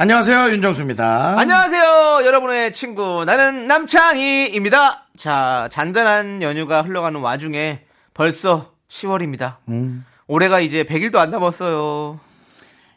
안녕하세요 0.00 0.52
윤정수입니다. 0.52 1.38
안녕하세요, 1.38 2.24
여러분의 2.24 2.72
친구. 2.72 3.22
나는 3.26 3.66
남창희입니다. 3.66 5.08
자, 5.14 5.68
잔잔한 5.70 6.40
연휴가 6.40 6.80
흘러가는 6.80 7.20
와중에 7.20 7.84
벌써 8.14 8.72
10월입니다. 8.88 9.56
음. 9.68 10.06
올해가 10.26 10.58
이제 10.60 10.84
100일도 10.84 11.16
안 11.16 11.30
남았어요. 11.30 12.18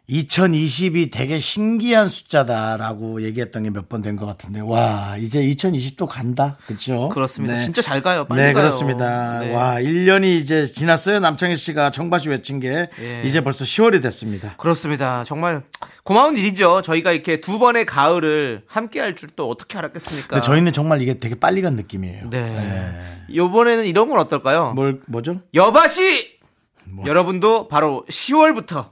2020이 0.10 1.10
되게 1.12 1.40
신기한 1.40 2.10
숫자다라고 2.10 3.24
얘기했던 3.24 3.64
게 3.64 3.70
몇 3.70 3.88
번 3.88 4.02
된 4.02 4.18
것 4.18 4.26
같은데 4.26 4.60
와 4.60 5.16
이제 5.18 5.42
2020도 5.42 6.08
간다 6.08 6.58
그렇죠? 6.68 7.08
그렇습니다. 7.10 7.60
진짜 7.62 7.82
잘 7.82 8.02
가요. 8.02 8.26
빨리 8.28 8.42
네 8.42 8.54
가요. 8.54 8.64
그렇습니다. 8.64 9.40
네. 9.40 9.54
와 9.54 9.76
1년이 9.80 10.26
이제 10.42 10.66
지났어요. 10.66 11.20
남창희 11.20 11.56
씨가 11.56 11.92
청바시 11.92 12.30
외친 12.30 12.60
게 12.60 12.90
예. 13.00 13.22
이제 13.24 13.42
벌써 13.42 13.64
10월이 13.64 14.02
됐습니다. 14.02 14.56
그렇습니다. 14.58 15.24
정말 15.24 15.64
고마운 16.04 16.36
일이죠. 16.36 16.82
저희가 16.82 17.14
이렇게 17.14 17.40
두 17.40 17.58
번의 17.58 17.86
가을을 17.86 18.64
함께 18.68 19.00
할 19.00 19.16
줄 19.16 19.30
또 19.38 19.50
어떻게 19.50 19.78
알았겠습니까? 19.78 20.42
저희는 20.42 20.74
정말 20.74 21.02
이게 21.02 21.18
되게 21.18 21.36
빨리 21.36 21.62
간 21.62 21.76
느낌이에요. 21.76 22.30
네. 22.30 23.00
이번에는 23.30 23.86
이런 23.86 24.10
건 24.10 24.20
어떨까요? 24.20 24.74
뭘 24.74 25.00
뭐죠? 25.08 25.36
여바시! 25.54 26.40
뭐. 26.86 27.06
여러분도 27.08 27.70
바로 27.70 28.04
10월부터 28.10 28.90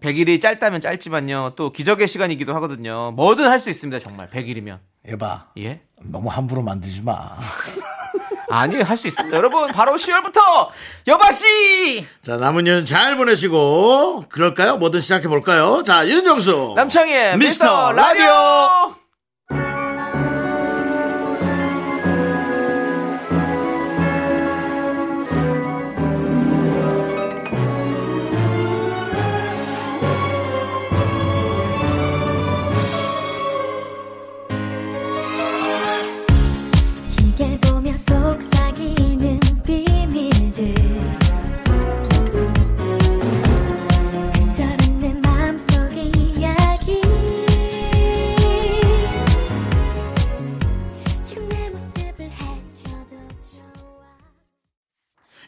100일이 0.00 0.40
짧다면 0.40 0.80
짧지만요. 0.80 1.52
또 1.56 1.70
기적의 1.72 2.08
시간이기도 2.08 2.54
하거든요. 2.56 3.12
뭐든 3.12 3.46
할 3.46 3.58
수 3.60 3.70
있습니다. 3.70 3.98
정말 4.00 4.28
100일이면. 4.30 4.78
에바 5.06 5.48
예? 5.58 5.82
너무 6.04 6.28
함부로 6.28 6.62
만들지 6.62 7.00
마. 7.02 7.36
아니, 8.50 8.80
할 8.82 8.96
수 8.96 9.06
있습니다. 9.06 9.36
여러분, 9.36 9.68
바로 9.68 9.92
10월부터 9.92 10.68
여바시! 11.06 12.04
자 12.24 12.36
남은 12.36 12.64
년 12.64 12.84
잘 12.84 13.16
보내시고 13.16 14.24
그럴까요? 14.28 14.76
뭐든 14.78 15.00
시작해 15.00 15.28
볼까요? 15.28 15.82
자 15.84 16.06
윤정수 16.08 16.72
남창희의 16.76 17.38
미스터 17.38 17.64
미스터 17.64 17.92
라디오! 17.92 18.24
시계를 18.24 18.99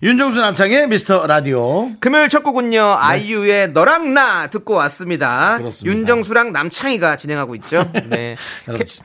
윤정수 0.03 0.41
남창의 0.41 0.89
미스터 0.89 1.27
라디오 1.29 1.89
금요일 2.01 2.29
첫 2.29 2.43
곡은요, 2.43 2.81
아이유의 2.99 3.71
너랑 3.73 4.15
나 4.15 4.49
듣고 4.49 4.75
왔습니다. 4.75 5.53
네. 5.53 5.59
그렇습니다. 5.59 5.97
윤정수랑 5.99 6.53
남창희가 6.53 7.17
진행하고 7.17 7.55
있죠. 7.57 7.89
네. 8.11 8.37
여러분, 8.67 8.85
캐- 8.85 9.03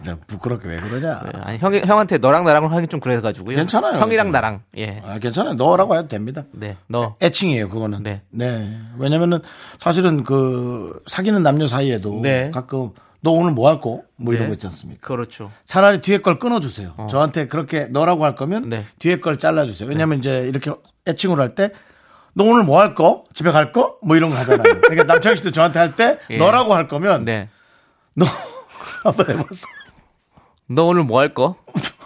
자, 0.02 0.16
부끄럽게 0.26 0.66
왜 0.66 0.76
그러냐? 0.78 1.20
아니, 1.42 1.58
형, 1.58 1.74
형한테 1.74 2.16
너랑 2.16 2.44
나랑 2.44 2.72
하기 2.72 2.86
좀 2.88 3.00
그래가지고요. 3.00 3.54
괜찮아요. 3.54 4.00
형이랑 4.00 4.28
괜찮아요. 4.28 4.32
나랑. 4.32 4.62
예. 4.78 5.02
아, 5.04 5.18
괜찮아요. 5.18 5.54
너라고 5.54 5.94
해도 5.94 6.08
됩니다. 6.08 6.44
네. 6.52 6.78
너. 6.86 7.16
애칭이에요, 7.20 7.68
그거는. 7.68 8.02
네. 8.02 8.78
왜냐면은 8.98 9.40
사실은 9.78 10.24
그 10.24 10.98
사귀는 11.06 11.42
남녀 11.42 11.66
사이에도 11.66 12.20
네. 12.22 12.50
가끔 12.50 12.92
너 13.22 13.30
오늘 13.32 13.52
뭐 13.52 13.68
할 13.68 13.80
거? 13.80 14.02
뭐 14.16 14.32
이런 14.32 14.44
네. 14.44 14.48
거 14.48 14.52
있지 14.54 14.66
않습니까? 14.66 15.06
그렇죠. 15.06 15.50
차라리 15.64 16.00
뒤에 16.00 16.18
걸 16.18 16.38
끊어주세요. 16.38 17.06
저한테 17.10 17.46
그렇게 17.48 17.86
너라고 17.86 18.24
할 18.24 18.34
거면 18.34 18.68
네. 18.70 18.84
뒤에 18.98 19.20
걸 19.20 19.38
잘라주세요. 19.38 19.88
왜냐면 19.88 20.18
이제 20.18 20.46
이렇게 20.48 20.72
애칭으로 21.06 21.42
할 21.42 21.54
때 21.54 21.70
너 22.32 22.44
오늘 22.44 22.62
뭐 22.62 22.80
할 22.80 22.94
거? 22.94 23.24
집에 23.34 23.50
갈 23.50 23.72
거? 23.72 23.98
뭐 24.02 24.14
이런 24.16 24.30
거 24.30 24.36
하잖아요. 24.36 24.80
그러니까 24.82 25.02
남창희 25.02 25.36
씨도 25.38 25.50
저한테 25.50 25.80
할때 25.80 26.18
예. 26.30 26.36
너라고 26.36 26.74
할 26.74 26.86
거면 26.86 27.24
네. 27.24 27.48
너 28.14 28.24
한번 29.02 29.30
해봤어. 29.30 29.66
너 30.68 30.84
오늘 30.84 31.02
뭐 31.02 31.20
할 31.20 31.34
거? 31.34 31.56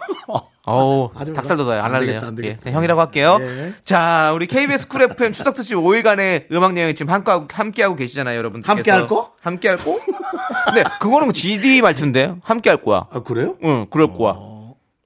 어우, 0.67 1.11
하지 1.13 1.31
마라. 1.31 1.41
닭살 1.41 1.57
돋아요. 1.57 1.79
안 1.79 1.85
안 1.85 1.93
할래요. 1.95 2.07
되겠다, 2.07 2.27
안 2.27 2.35
되겠다. 2.35 2.57
예, 2.57 2.59
그냥 2.63 2.77
형이라고 2.77 3.01
할게요. 3.01 3.37
예. 3.41 3.73
자, 3.83 4.31
우리 4.33 4.47
KBS 4.47 4.87
쿨 4.87 5.03
FM 5.03 5.31
추석 5.31 5.53
특집 5.55 5.75
5일간의 5.75 6.45
음악 6.53 6.75
여행 6.77 6.95
지금 6.95 7.13
함께하고, 7.13 7.47
함께하고 7.51 7.95
계시잖아요, 7.95 8.37
여러분들. 8.37 8.67
함께 8.69 8.89
할 8.91 9.07
거? 9.07 9.33
함께 9.41 9.67
할 9.69 9.77
거? 9.77 9.99
네, 10.73 10.83
그거는 10.99 11.31
GD 11.31 11.81
말투인데, 11.81 12.35
함께 12.43 12.69
할 12.69 12.81
거야. 12.81 13.05
아, 13.11 13.19
그래요? 13.21 13.55
응, 13.63 13.85
그럴 13.91 14.11
거야. 14.13 14.35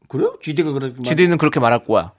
그래요? 0.08 0.36
GD가 0.42 0.72
그렇게 0.72 0.96
말- 0.96 1.04
GD는 1.04 1.38
그렇게 1.38 1.60
말할 1.60 1.84
거야. 1.84 2.14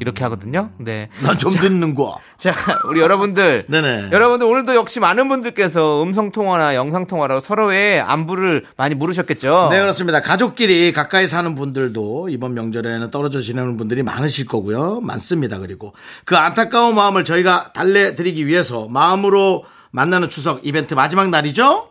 이렇게 0.00 0.24
하거든요. 0.24 0.70
네. 0.78 1.08
난 1.22 1.36
좀 1.38 1.52
듣는 1.52 1.94
거야. 1.94 2.16
자, 2.38 2.54
우리 2.88 3.00
여러분들. 3.00 3.66
네네. 3.70 4.08
여러분들 4.12 4.46
오늘도 4.46 4.74
역시 4.74 4.98
많은 5.00 5.28
분들께서 5.28 6.02
음성통화나 6.02 6.74
영상통화로 6.74 7.40
서로의 7.40 8.00
안부를 8.00 8.64
많이 8.76 8.94
물으셨겠죠? 8.94 9.68
네, 9.70 9.80
그렇습니다. 9.80 10.20
가족끼리 10.20 10.92
가까이 10.92 11.28
사는 11.28 11.54
분들도 11.54 12.28
이번 12.30 12.54
명절에는 12.54 13.10
떨어져 13.10 13.40
지내는 13.42 13.76
분들이 13.76 14.02
많으실 14.02 14.46
거고요. 14.46 15.00
많습니다. 15.00 15.58
그리고 15.58 15.92
그 16.24 16.36
안타까운 16.36 16.94
마음을 16.94 17.24
저희가 17.24 17.72
달래드리기 17.74 18.46
위해서 18.46 18.88
마음으로 18.88 19.64
만나는 19.90 20.28
추석 20.28 20.60
이벤트 20.64 20.94
마지막 20.94 21.28
날이죠? 21.28 21.90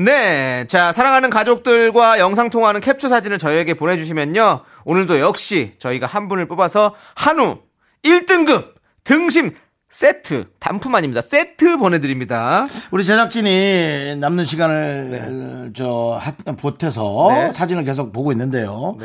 네. 0.00 0.64
자, 0.68 0.92
사랑하는 0.92 1.28
가족들과 1.28 2.20
영상통화하는 2.20 2.80
캡처 2.80 3.08
사진을 3.08 3.36
저희에게 3.38 3.74
보내주시면요. 3.74 4.60
오늘도 4.84 5.18
역시 5.18 5.74
저희가 5.80 6.06
한 6.06 6.28
분을 6.28 6.46
뽑아서 6.46 6.94
한우 7.16 7.58
1등급 8.04 8.74
등심 9.02 9.54
세트, 9.90 10.44
단품 10.60 10.94
아닙니다. 10.94 11.20
세트 11.20 11.78
보내드립니다. 11.78 12.68
우리 12.92 13.04
제작진이 13.04 14.16
남는 14.20 14.44
시간을 14.44 15.72
저 15.74 16.20
하- 16.20 16.52
보태서 16.54 17.28
네. 17.30 17.50
사진을 17.50 17.82
계속 17.84 18.12
보고 18.12 18.30
있는데요. 18.30 18.96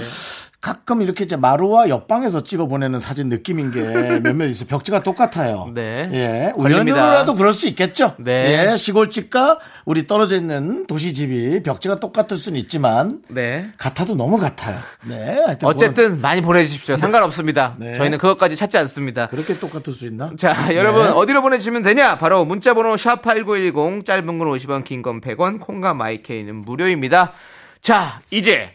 가끔 0.64 1.02
이렇게 1.02 1.26
이제 1.26 1.36
마루와 1.36 1.90
옆방에서 1.90 2.42
찍어 2.46 2.68
보내는 2.68 3.02
사진 3.02 3.28
느낌인 3.28 3.72
게 3.72 3.82
몇몇 4.24 4.46
있어요. 4.46 4.66
벽지가 4.70 5.04
똑같아요. 5.04 5.70
네. 5.74 6.10
예. 6.14 6.54
우연으로라도 6.56 7.36
그럴 7.36 7.54
수 7.54 7.68
있겠죠. 7.68 8.16
네. 8.18 8.70
예. 8.72 8.78
시골집과 8.78 9.60
우리 9.84 10.08
떨어져 10.08 10.38
있는 10.38 10.88
도시집이 10.88 11.64
벽지가 11.64 12.00
똑같을 12.00 12.38
수는 12.38 12.58
있지만 12.62 13.22
네. 13.28 13.72
같아도 13.78 14.16
너무 14.16 14.38
같아요. 14.40 14.78
네. 15.06 15.38
하여튼 15.46 15.68
어쨌든 15.68 16.22
많이 16.22 16.40
보내주십시오. 16.40 16.96
상관없습니다. 16.96 17.76
네. 17.78 17.96
저희는 17.96 18.18
그것까지 18.18 18.56
찾지 18.56 18.78
않습니다. 18.78 19.28
그건 19.28 19.44
그렇게 19.44 19.60
똑같을 19.60 19.92
수 19.92 20.08
있나? 20.08 20.32
자, 20.38 20.74
여러분 20.76 21.04
네. 21.04 21.10
어디로 21.10 21.42
보내주시면 21.42 21.84
되냐? 21.84 22.18
바로 22.18 22.46
문자번호 22.46 22.96
샵8910 22.96 24.06
짧은 24.06 24.26
건 24.40 24.48
50원, 24.48 24.86
긴 24.86 25.02
건 25.02 25.20
100원, 25.20 25.60
콩과 25.60 25.94
마이케이는 25.94 26.56
무료입니다. 26.56 27.34
자, 27.82 28.22
이제 28.32 28.72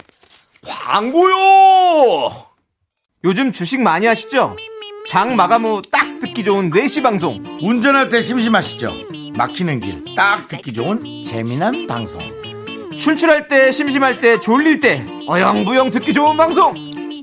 광고요! 0.66 2.30
요즘 3.24 3.52
주식 3.52 3.80
많이 3.80 4.06
하시죠? 4.06 4.56
장 5.08 5.36
마감 5.36 5.64
후 5.64 5.80
딱 5.90 6.20
듣기 6.20 6.44
좋은 6.44 6.70
4시 6.70 7.02
방송. 7.02 7.42
운전할 7.62 8.08
때 8.08 8.20
심심하시죠? 8.22 8.92
막히는 9.36 9.80
길 9.80 10.04
딱 10.16 10.48
듣기 10.48 10.72
좋은 10.72 11.24
재미난 11.24 11.86
방송. 11.86 12.20
출출할 12.96 13.46
때, 13.48 13.70
심심할 13.70 14.20
때, 14.20 14.40
졸릴 14.40 14.80
때, 14.80 15.06
어영부영 15.28 15.90
듣기 15.90 16.12
좋은 16.12 16.36
방송. 16.36 16.74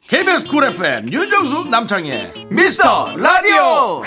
KBS 0.08 0.48
쿨 0.48 0.64
FM 0.66 1.12
윤정수 1.12 1.66
남창희의 1.70 2.48
미스터 2.50 3.18
라디오! 3.18 4.04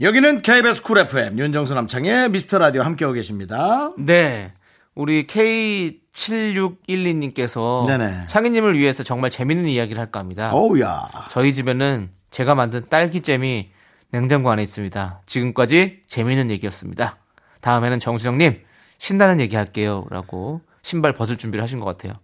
여기는 0.00 0.42
KBS 0.42 0.82
쿨 0.82 0.98
FM 0.98 1.38
윤정수 1.38 1.74
남창희의 1.74 2.28
미스터 2.30 2.58
라디오 2.58 2.82
함께하고 2.82 3.14
계십니다. 3.14 3.90
네. 3.98 4.52
우리 4.98 5.26
K7612님께서 5.28 7.86
네네. 7.86 8.26
창희님을 8.26 8.76
위해서 8.76 9.04
정말 9.04 9.30
재밌는 9.30 9.68
이야기를 9.68 10.00
할까 10.00 10.18
합니다. 10.18 10.50
어우야. 10.52 11.08
저희 11.30 11.54
집에는 11.54 12.10
제가 12.30 12.56
만든 12.56 12.84
딸기잼이 12.88 13.70
냉장고 14.10 14.50
안에 14.50 14.60
있습니다. 14.64 15.22
지금까지 15.24 16.02
재미있는 16.08 16.50
얘기였습니다. 16.50 17.18
다음에는 17.60 18.00
정수정님 18.00 18.60
신나는 18.98 19.38
얘기 19.38 19.54
할게요 19.54 20.04
라고 20.10 20.62
신발 20.82 21.12
벗을 21.12 21.38
준비를 21.38 21.62
하신 21.62 21.78
것 21.78 21.86
같아요. 21.86 22.14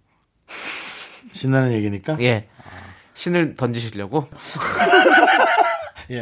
신나는 1.33 1.75
얘기니까. 1.75 2.17
예, 2.19 2.25
예. 2.25 2.49
신을 3.15 3.55
던지시려고. 3.55 4.27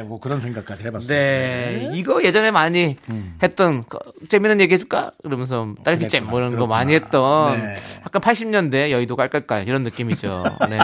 뭐 0.05 0.21
그런 0.21 0.41
생각까지 0.41 0.85
해봤어요. 0.87 1.09
네. 1.09 1.91
이거 1.95 2.23
예전에 2.23 2.51
많이 2.51 2.97
했던 3.43 3.85
거, 3.89 3.99
재미있는 4.29 4.61
얘기 4.61 4.75
해줄까? 4.75 5.13
그러면서 5.23 5.75
딸기잼 5.85 6.27
뭐 6.27 6.39
이런 6.39 6.57
거 6.57 6.67
많이 6.67 6.95
했던 6.95 7.59
네. 7.61 7.77
약간 8.01 8.23
80년대 8.23 8.91
여의도 8.91 9.17
깔깔깔 9.17 9.69
이런 9.69 9.83
느낌이죠. 9.83 10.45
네. 10.71 10.79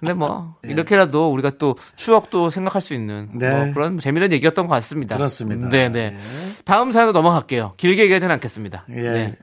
근데 0.00 0.12
뭐 0.12 0.56
이렇게라도 0.62 1.32
우리가 1.32 1.52
또 1.58 1.76
추억도 1.96 2.50
생각할 2.50 2.82
수 2.82 2.94
있는 2.94 3.28
네. 3.32 3.50
뭐 3.50 3.74
그런 3.74 3.98
재미있는 3.98 4.32
얘기였던 4.32 4.66
것 4.66 4.74
같습니다. 4.74 5.16
그렇습니다. 5.16 5.68
네, 5.68 5.88
네. 5.88 6.16
다음 6.64 6.92
사연으로 6.92 7.12
넘어갈게요. 7.12 7.72
길게 7.76 8.02
얘기하지는 8.02 8.32
않겠습니다. 8.34 8.84
예. 8.90 9.02
네. 9.02 9.34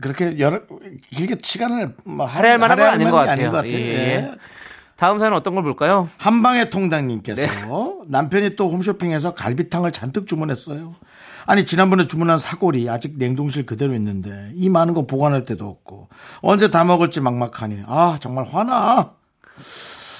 그렇게 0.00 0.38
여러 0.38 0.60
길게 1.10 1.36
시간을 1.42 1.94
뭐 2.04 2.26
할애할 2.26 2.58
만한 2.58 2.78
건 2.78 2.86
아닌 2.86 3.10
것 3.10 3.16
만한 3.16 3.38
게 3.38 3.44
같아요. 3.46 3.72
예, 3.72 3.74
예. 3.74 3.94
예. 3.94 4.32
다음 4.98 5.20
사연은 5.20 5.36
어떤 5.36 5.54
걸 5.54 5.62
볼까요? 5.62 6.08
한방의 6.18 6.70
통당님께서 6.70 7.40
네. 7.40 7.48
남편이 8.08 8.56
또 8.56 8.68
홈쇼핑에서 8.68 9.34
갈비탕을 9.34 9.92
잔뜩 9.92 10.26
주문했어요. 10.26 10.96
아니 11.46 11.64
지난번에 11.64 12.08
주문한 12.08 12.38
사골이 12.38 12.90
아직 12.90 13.16
냉동실 13.16 13.64
그대로 13.64 13.94
있는데 13.94 14.50
이 14.56 14.68
많은 14.68 14.94
거 14.94 15.06
보관할 15.06 15.44
데도 15.44 15.68
없고 15.68 16.08
언제 16.40 16.68
다 16.68 16.82
먹을지 16.82 17.20
막막하니 17.20 17.84
아 17.86 18.18
정말 18.20 18.44
화나. 18.44 19.12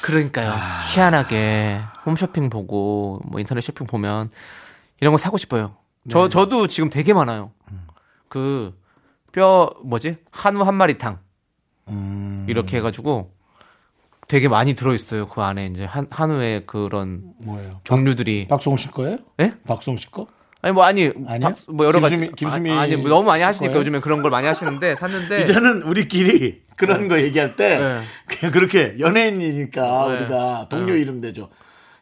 그러니까요. 0.03 0.55
희한하게 0.95 1.81
홈쇼핑 2.07 2.49
보고 2.49 3.21
뭐 3.25 3.41
인터넷 3.41 3.61
쇼핑 3.63 3.85
보면 3.85 4.31
이런 5.01 5.13
거 5.13 5.19
사고 5.19 5.39
싶어요. 5.39 5.75
저 6.09 6.23
네. 6.23 6.29
저도 6.29 6.69
지금 6.69 6.89
되게 6.89 7.13
많아요. 7.13 7.51
그뼈 8.29 9.75
뭐지 9.83 10.19
한우 10.31 10.63
한 10.63 10.77
마리탕 10.77 11.19
음. 11.89 12.47
이렇게 12.49 12.77
해가지고 12.77 13.38
되게 14.29 14.47
많이 14.47 14.75
들어 14.75 14.93
있어요. 14.95 15.27
그 15.27 15.41
안에 15.41 15.67
이제 15.67 15.85
한 15.85 16.07
한우의 16.11 16.67
그런 16.67 17.23
뭐예요? 17.43 17.81
종류들이 17.85 18.49
씨 18.77 18.89
거예요? 18.89 19.17
예? 19.41 19.55
씨 19.97 20.11
거? 20.11 20.27
아니 20.61 20.73
뭐 20.75 20.85
아니 20.85 21.11
아니요? 21.27 21.41
박- 21.41 21.55
뭐 21.69 21.87
여러 21.87 21.99
김수미- 22.01 22.03
가지 22.27 22.33
김수미 22.37 22.71
아, 22.73 22.81
아니 22.81 22.97
뭐 22.97 23.09
너무 23.09 23.23
많이 23.25 23.43
하시니까 23.43 23.73
거예요? 23.73 23.81
요즘에 23.81 24.01
그런 24.01 24.21
걸 24.23 24.31
많이 24.31 24.47
하시는데 24.47 24.97
샀는데 24.97 25.43
이제는 25.45 25.83
우리끼리 25.85 26.63
그런 26.77 27.09
거 27.09 27.21
얘기할 27.21 27.57
때 27.57 27.79
네. 27.79 28.03
그냥 28.27 28.53
그렇게 28.53 28.97
연예인이니까 28.99 30.09
네. 30.09 30.15
우리가 30.17 30.67
동료 30.69 30.93
네. 30.95 31.01
이름 31.01 31.21
대죠. 31.23 31.49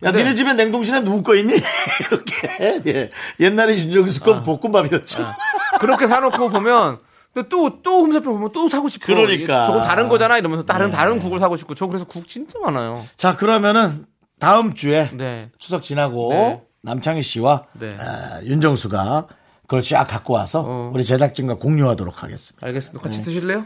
야, 0.03 0.11
근데- 0.11 0.25
니네 0.25 0.35
집에 0.35 0.55
냉동실에 0.55 1.01
누구 1.03 1.23
거 1.23 1.37
있니? 1.37 1.55
이렇게. 2.11 2.83
예. 2.87 3.11
옛날에 3.41 3.79
윤정수 3.79 4.21
건 4.21 4.43
볶음밥이었죠. 4.43 5.23
아. 5.23 5.37
그렇게 5.79 6.07
사놓고 6.07 6.49
보면 6.51 6.99
또 7.45 7.83
또 7.83 8.01
홈쇼핑 8.03 8.33
보면 8.33 8.53
또 8.53 8.69
사고 8.69 8.89
싶어. 8.89 9.07
그러니까. 9.07 9.65
저거 9.65 9.83
다른 9.83 10.09
거잖아 10.09 10.39
이러면서 10.39 10.65
다른 10.65 10.87
네. 10.91 10.93
다른 10.93 11.19
국을 11.19 11.39
사고 11.39 11.57
싶고 11.57 11.75
저 11.75 11.87
그래서 11.87 12.05
국 12.05 12.29
진짜 12.29 12.59
많아요. 12.59 13.05
자, 13.17 13.37
그러면은 13.37 14.07
다음 14.39 14.75
주에 14.75 15.11
네. 15.15 15.51
추석 15.59 15.83
지나고 15.83 16.31
네. 16.31 16.63
남창희 16.83 17.23
씨와 17.23 17.65
네. 17.75 17.97
아, 17.99 18.41
윤정수가 18.43 19.27
그걸 19.63 19.83
쫙 19.83 20.05
갖고 20.07 20.35
와서 20.35 20.63
어. 20.67 20.91
우리 20.95 21.05
제작진과 21.05 21.57
공유하도록 21.57 22.23
하겠습니다. 22.23 22.67
알겠습니다. 22.67 23.01
네. 23.01 23.03
같이 23.03 23.23
드실래요? 23.23 23.65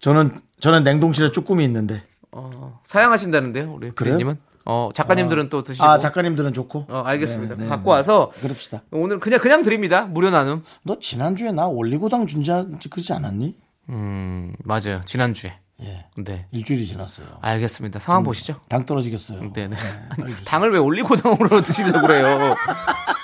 저는 0.00 0.38
저는 0.60 0.84
냉동실에 0.84 1.32
쭈꾸미 1.32 1.64
있는데. 1.64 2.02
어, 2.30 2.80
사양하신다는데요, 2.84 3.72
우리 3.72 3.90
그래요? 3.90 4.14
피디님은. 4.16 4.38
어, 4.70 4.90
작가님들은 4.94 5.48
또 5.48 5.62
드시고. 5.64 5.86
아, 5.86 5.98
작가님들은 5.98 6.52
좋고. 6.52 6.86
어, 6.90 7.02
알겠습니다. 7.06 7.54
네, 7.56 7.62
네, 7.64 7.68
갖고 7.68 7.90
와서 7.90 8.30
그럽시다. 8.40 8.82
오늘 8.90 9.18
그냥 9.18 9.40
그냥 9.40 9.62
드립니다. 9.62 10.02
무료 10.04 10.28
나눔. 10.28 10.62
너 10.82 10.98
지난주에 10.98 11.52
나 11.52 11.66
올리고당 11.66 12.26
준자 12.26 12.66
그러지 12.90 13.12
않았니? 13.14 13.56
음, 13.88 14.52
맞아요. 14.64 15.00
지난주에. 15.06 15.54
예. 15.80 16.04
네. 16.18 16.46
일주일이 16.50 16.84
지났어요. 16.86 17.26
알겠습니다. 17.40 17.98
상황 18.00 18.24
보시죠. 18.24 18.60
당 18.68 18.84
떨어지겠어요. 18.84 19.52
네네. 19.52 19.76
빨리 20.16 20.30
주세요. 20.32 20.44
당을 20.44 20.72
왜 20.72 20.78
올리고당으로 20.78 21.48
드시려고 21.62 22.00
그래요? 22.06 22.54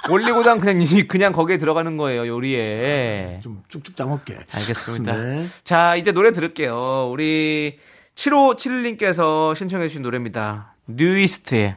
올리고당 0.09 0.61
그냥 0.61 0.81
이- 0.81 1.07
그냥 1.09 1.33
거기에 1.33 1.59
들어가는 1.59 1.97
거예요, 1.97 2.27
요리에. 2.29 3.41
좀 3.43 3.61
쭉쭉 3.69 3.97
짜먹게. 3.97 4.39
알겠습니다. 4.53 5.13
네. 5.19 5.47
자, 5.65 5.97
이제 5.97 6.13
노래 6.13 6.31
들을게요. 6.33 7.09
우리 7.11 7.79
7571님께서 8.15 9.55
신청해 9.57 9.89
주신 9.89 10.03
노래입니다. 10.03 10.74
뉴이스트의 10.87 11.77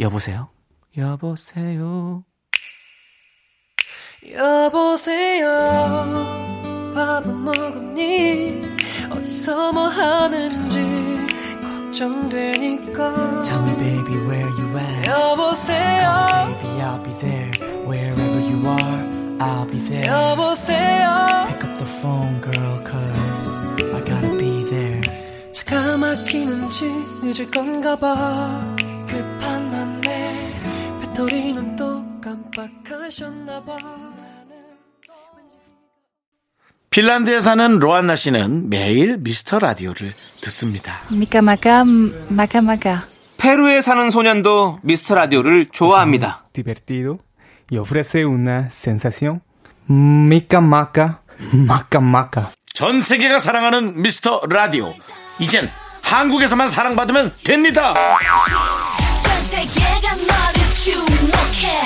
여보세요? 0.00 0.48
여보세요? 0.96 2.24
여보세요 4.32 5.46
밥은 6.94 7.44
먹었니 7.44 8.62
어디서 9.10 9.72
뭐 9.72 9.88
하는지 9.88 10.78
걱정되니까 11.62 13.42
Tell 13.42 13.62
me, 13.62 13.74
baby, 13.78 14.16
where 14.26 14.48
you 14.48 14.76
at? 14.78 15.08
여보세요 15.08 16.08
Baby, 16.60 16.80
I'll 16.82 17.02
be 17.02 17.12
there. 17.20 17.50
Wherever 17.86 18.40
you 18.40 18.66
are, 18.66 19.38
I'll 19.40 19.66
be 19.70 19.78
there. 19.88 20.06
여보세요 20.06 21.46
Pick 21.48 21.64
up 21.64 21.78
the 21.78 21.86
phone, 22.00 22.40
막히는지 26.28 26.84
늦을 27.22 27.50
건가 27.50 27.96
봐 27.96 28.76
급한 29.06 29.70
맘에 29.70 30.52
배터리는 31.00 31.74
또 31.76 32.04
깜빡하셨나 32.20 33.64
봐 33.64 33.76
핀란드에 36.90 37.40
사는 37.40 37.78
로안나 37.78 38.16
씨는 38.16 38.68
매일 38.68 39.16
미스터 39.18 39.58
라디오를 39.58 40.12
듣습니다. 40.42 41.00
Maka 41.10 41.38
maka. 42.60 42.98
페루에 43.36 43.80
사는 43.82 44.10
소년도 44.10 44.80
미스터 44.82 45.14
라디오를 45.14 45.66
좋아합니다. 45.70 46.48
divertido 46.52 47.18
y 47.70 47.78
ofrece 47.78 48.24
una 48.24 48.68
sensación 48.70 49.40
maca 49.88 50.58
maca. 50.58 52.46
전 52.74 53.00
세계가 53.00 53.38
사랑하는 53.38 54.02
미스터 54.02 54.42
라디오. 54.48 54.92
이젠 55.38 55.70
한국에서만 56.08 56.70
사랑받으면 56.70 57.34
됩니다. 57.44 57.94
전 59.22 59.42
세계가 59.42 60.14
너를 60.14 60.72
주목해 60.72 61.82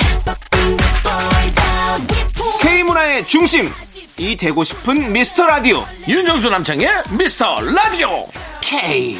Boys 1.03 1.59
out 1.59 2.15
위풍 2.15 2.59
K 2.61 2.83
문화의 2.83 3.27
중심 3.27 3.71
이 4.17 4.37
되고 4.37 4.63
싶은 4.63 5.11
미스터 5.11 5.45
라디오 5.45 5.85
윤정수 6.07 6.49
남창의 6.49 6.87
미스터 7.11 7.59
라디오. 7.61 8.27
K. 8.61 9.17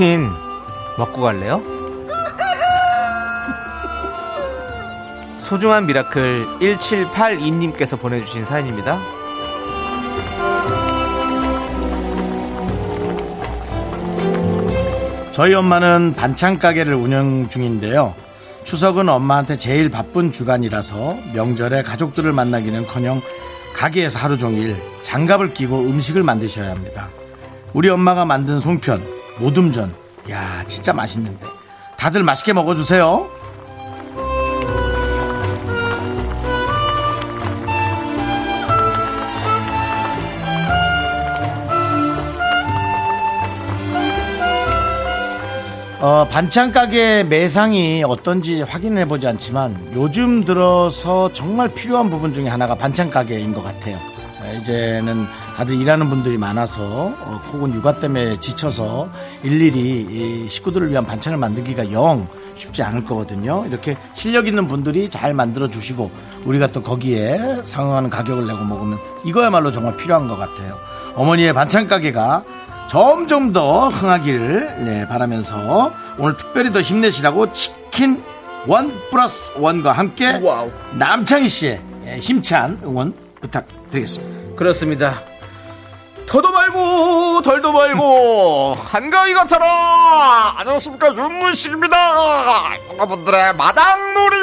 치킨 0.00 0.30
먹고 0.96 1.20
갈래요? 1.20 1.60
소중한 5.40 5.84
미라클 5.84 6.46
1782님께서 6.58 8.00
보내주신 8.00 8.46
사연입니다. 8.46 8.98
저희 15.32 15.52
엄마는 15.52 16.14
반찬 16.16 16.58
가게를 16.58 16.94
운영 16.94 17.50
중인데요. 17.50 18.14
추석은 18.64 19.06
엄마한테 19.06 19.58
제일 19.58 19.90
바쁜 19.90 20.32
주간이라서 20.32 21.18
명절에 21.34 21.82
가족들을 21.82 22.32
만나기는커녕 22.32 23.20
가게에서 23.76 24.18
하루 24.18 24.38
종일 24.38 24.78
장갑을 25.02 25.52
끼고 25.52 25.78
음식을 25.78 26.22
만드셔야 26.22 26.70
합니다. 26.70 27.10
우리 27.74 27.90
엄마가 27.90 28.24
만든 28.24 28.60
송편, 28.60 29.19
모둠전, 29.40 29.94
야 30.30 30.62
진짜 30.66 30.92
맛있는데 30.92 31.46
다들 31.96 32.22
맛있게 32.22 32.52
먹어주세요. 32.52 33.40
어, 46.02 46.26
반찬 46.30 46.72
가게 46.72 47.22
매상이 47.24 48.02
어떤지 48.04 48.62
확인해 48.62 49.06
보지 49.06 49.26
않지만 49.26 49.90
요즘 49.94 50.44
들어서 50.44 51.30
정말 51.34 51.68
필요한 51.68 52.08
부분 52.08 52.32
중에 52.32 52.48
하나가 52.48 52.74
반찬 52.74 53.10
가게인 53.10 53.52
것 53.54 53.62
같아요. 53.62 53.98
에, 54.42 54.56
이제는 54.58 55.26
다들 55.56 55.74
일하는 55.74 56.08
분들이 56.08 56.38
많아서 56.38 56.82
어, 56.82 57.40
혹은 57.52 57.74
육아 57.74 58.00
때문에 58.00 58.40
지쳐서 58.40 59.08
일일이 59.42 60.06
이 60.10 60.48
식구들을 60.48 60.90
위한 60.90 61.04
반찬을 61.04 61.38
만들기가 61.38 61.92
영 61.92 62.28
쉽지 62.54 62.82
않을 62.82 63.04
거거든요. 63.04 63.64
이렇게 63.66 63.96
실력 64.14 64.46
있는 64.46 64.68
분들이 64.68 65.08
잘 65.08 65.34
만들어 65.34 65.68
주시고 65.68 66.10
우리가 66.44 66.68
또 66.68 66.82
거기에 66.82 67.62
상응하는 67.64 68.10
가격을 68.10 68.46
내고 68.46 68.64
먹으면 68.64 68.98
이거야말로 69.24 69.70
정말 69.70 69.96
필요한 69.96 70.28
것 70.28 70.36
같아요. 70.36 70.78
어머니의 71.14 71.52
반찬 71.52 71.86
가게가 71.86 72.44
점점 72.88 73.52
더 73.52 73.88
흥하기를 73.88 74.84
네, 74.84 75.08
바라면서 75.08 75.92
오늘 76.18 76.36
특별히 76.36 76.72
더 76.72 76.80
힘내시라고 76.80 77.52
치킨 77.52 78.22
원 78.66 78.92
플러스 79.10 79.52
원과 79.56 79.92
함께 79.92 80.40
남창희 80.94 81.48
씨의 81.48 81.80
예, 82.06 82.18
힘찬 82.18 82.78
응원 82.82 83.14
부탁드리겠습니다. 83.40 84.56
그렇습니다. 84.56 85.29
더도 86.30 86.52
말고 86.52 87.42
덜도 87.42 87.72
말고 87.72 88.74
한가위 88.84 89.34
같아라 89.34 90.54
안녕하십니까 90.58 91.12
윤문식입니다 91.16 91.96
여러분들의 92.94 93.56
마당놀이 93.56 94.36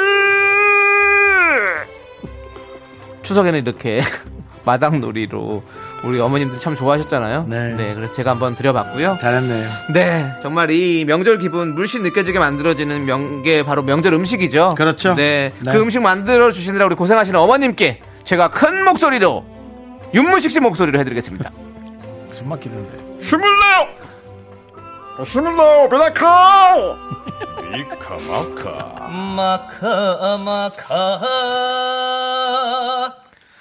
추석에는 3.22 3.60
이렇게 3.60 4.02
마당놀이로 4.66 5.62
우리 6.04 6.20
어머님들 6.20 6.58
참 6.58 6.76
좋아하셨잖아요 6.76 7.46
네. 7.48 7.94
그래서 7.94 8.12
제가 8.12 8.32
한번 8.32 8.54
드려봤고요 8.54 9.16
잘했네요. 9.18 9.68
네 9.94 10.36
정말 10.42 10.70
이 10.70 11.06
명절 11.06 11.38
기분 11.38 11.74
물씬 11.74 12.02
느껴지게 12.02 12.38
만들어지는 12.38 13.06
명게 13.06 13.62
바로 13.62 13.82
명절 13.82 14.12
음식이죠 14.12 14.74
그렇죠. 14.76 15.14
네, 15.14 15.54
네. 15.64 15.72
그 15.72 15.80
음식 15.80 16.02
만들어 16.02 16.52
주시느라 16.52 16.84
우리 16.84 16.96
고생하시는 16.96 17.40
어머님께 17.40 18.02
제가 18.24 18.48
큰 18.48 18.84
목소리로 18.84 19.46
윤문식 20.12 20.50
씨 20.50 20.60
목소리로 20.60 21.00
해드리겠습니다 21.00 21.50
숨 22.38 22.48
막히던데. 22.50 23.18
힘을 23.20 23.40
내요! 23.42 23.88
힘을 25.24 25.56
내요, 25.56 25.88
미라클! 25.90 26.24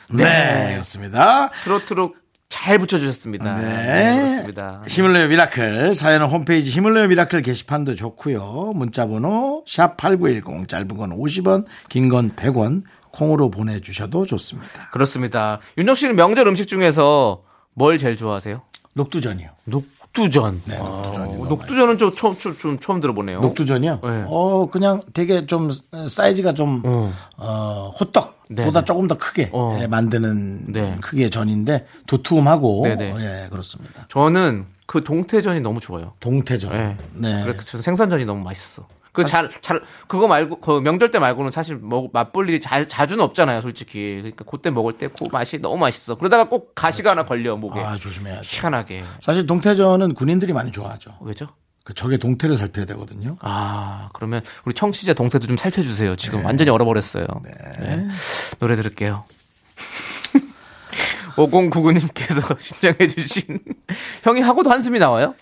네, 0.09 0.73
그렇습니다. 0.73 1.49
트로트로 1.63 2.13
잘 2.49 2.77
붙여주셨습니다. 2.77 3.55
네. 3.55 4.15
그렇습니다. 4.21 4.81
힘을 4.87 5.13
내요 5.13 5.27
미라클 5.27 5.95
사연은 5.95 6.27
홈페이지 6.27 6.69
힘을 6.69 6.93
내요 6.93 7.07
미라클 7.07 7.41
게시판도 7.41 7.95
좋고요. 7.95 8.73
문자번호 8.75 9.63
샵8910 9.67 10.69
짧은 10.69 10.87
건 10.89 11.09
50원 11.17 11.65
긴 11.89 12.09
건 12.09 12.31
100원 12.35 12.83
콩으로 13.11 13.49
보내주셔도 13.49 14.25
좋습니다. 14.27 14.89
그렇습니다. 14.91 15.59
윤정 15.79 15.95
씨는 15.95 16.15
명절 16.15 16.47
음식 16.47 16.67
중에서 16.67 17.41
뭘 17.73 17.97
제일 17.97 18.15
좋아하세요? 18.15 18.61
녹두전이요. 18.97 19.49
녹두전. 19.65 20.61
네, 20.65 20.77
녹두전이 20.77 21.33
너무 21.33 21.47
녹두전은 21.47 21.97
좀 21.97 22.13
처음, 22.13 22.37
좀, 22.37 22.57
좀 22.57 22.79
처음 22.79 22.99
들어보네요. 22.99 23.39
녹두전이요? 23.41 23.99
네. 24.03 24.23
어, 24.27 24.67
그냥 24.71 25.01
되게 25.13 25.45
좀 25.45 25.69
사이즈가 26.09 26.53
좀, 26.53 26.81
어, 27.37 27.93
호떡보다 27.99 28.37
네네. 28.49 28.85
조금 28.85 29.07
더 29.07 29.17
크게 29.17 29.51
어. 29.53 29.77
예, 29.79 29.87
만드는 29.87 30.71
네. 30.73 30.97
크기의 31.01 31.29
전인데 31.29 31.85
두툼하고, 32.07 32.83
네네. 32.83 33.11
어, 33.11 33.19
예, 33.19 33.47
그렇습니다. 33.49 34.05
저는 34.09 34.65
그 34.87 35.03
동태전이 35.03 35.59
너무 35.59 35.79
좋아요. 35.79 36.11
동태전. 36.19 36.71
네. 36.71 36.97
네. 37.13 37.43
그래서 37.43 37.61
저는 37.61 37.83
생선전이 37.83 38.25
너무 38.25 38.43
맛있어. 38.43 38.87
그 39.23 39.29
잘, 39.29 39.49
잘, 39.61 39.81
그거 40.07 40.27
말고, 40.27 40.59
그 40.59 40.79
명절 40.79 41.11
때 41.11 41.19
말고는 41.19 41.51
사실 41.51 41.77
먹, 41.81 42.09
맛볼 42.13 42.47
일이 42.49 42.59
잘, 42.59 42.87
자주는 42.87 43.23
없잖아요, 43.23 43.61
솔직히. 43.61 44.17
그러니까 44.17 44.45
그때 44.45 44.69
먹을 44.69 44.93
때 44.93 45.07
그 45.07 45.25
맛이 45.31 45.59
너무 45.59 45.77
맛있어. 45.77 46.15
그러다가 46.15 46.47
꼭 46.49 46.73
가시가 46.75 47.11
하나 47.11 47.25
걸려, 47.25 47.55
목에. 47.55 47.79
아, 47.79 47.97
조심해야죠. 47.97 48.41
희한하게. 48.43 49.03
사실 49.21 49.45
동태전은 49.47 50.13
군인들이 50.13 50.53
많이 50.53 50.71
좋아하죠. 50.71 51.17
왜죠? 51.21 51.47
그 51.83 51.93
적의 51.93 52.17
동태를 52.17 52.57
살펴야 52.57 52.85
되거든요. 52.85 53.37
아, 53.39 54.09
그러면 54.13 54.41
우리 54.65 54.73
청취자 54.73 55.13
동태도 55.13 55.47
좀 55.47 55.55
살펴주세요. 55.57 56.15
지금 56.17 56.43
완전히 56.45 56.69
얼어버렸어요. 56.69 57.25
네. 57.79 58.07
노래 58.59 58.75
들을게요. 58.75 59.23
5099님께서 61.35 62.59
신청해 62.59 63.07
주신 63.07 63.59
형이 64.23 64.41
하고도 64.41 64.69
한숨이 64.71 64.99
나와요? 64.99 65.35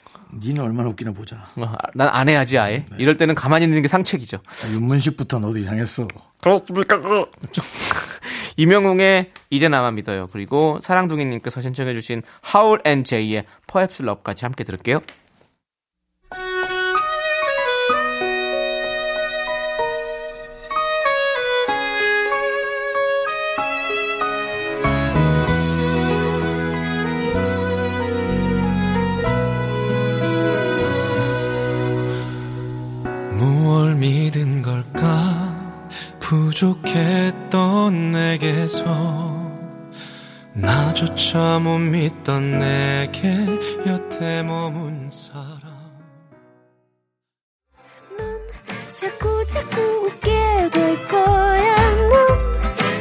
니는 0.44 0.63
얼마나 0.63 0.89
웃기나 0.89 1.12
보자. 1.13 1.48
난 1.94 2.10
안 2.10 2.30
해야지 2.30 2.58
아예. 2.58 2.86
이럴 2.98 3.18
때는 3.18 3.36
가만히 3.36 3.65
있는 3.65 3.82
게 3.82 3.88
상책이죠. 3.88 4.39
윤문식부터 4.74 5.39
너도 5.39 5.58
이상했어. 5.58 6.08
그렇습니까? 6.42 7.00
임영웅의 8.58 9.32
이제 9.50 9.68
나만 9.68 9.96
믿어요. 9.96 10.27
그리고 10.32 10.80
사랑둥이님께서 10.82 11.62
신청해주신 11.62 12.22
하울 12.42 12.82
앤 12.86 13.04
제이의 13.04 13.46
Perhaps 13.68 14.04
Love까지 14.04 14.46
함께 14.46 14.63
들을게요. 14.63 15.01
부족했던 36.56 38.12
내게서 38.12 38.86
나조차 40.54 41.60
못 41.60 41.78
믿던 41.80 42.60
내게 42.60 43.46
여태 43.86 44.42
머문 44.42 45.10
사람 45.12 45.76
자꾸 48.94 49.46
자꾸 49.48 49.82
웃게 50.06 50.30
될 50.72 51.08
거야. 51.08 51.92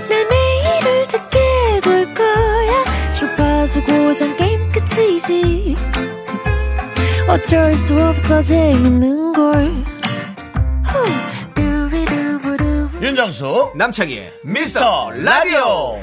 넌내 0.08 0.24
매일을 0.30 1.06
듣게 1.06 1.38
될 1.84 2.12
거야. 2.12 3.12
주파수 3.12 3.80
고정 3.84 4.36
게임 4.36 4.68
끝이지. 4.70 5.76
어쩔 7.28 7.72
수 7.74 8.02
없어 8.02 8.42
재밌는 8.42 9.32
걸. 9.32 9.93
윤정수 13.04 13.72
남창희의 13.76 14.32
미스터 14.44 15.10
라디오. 15.10 16.00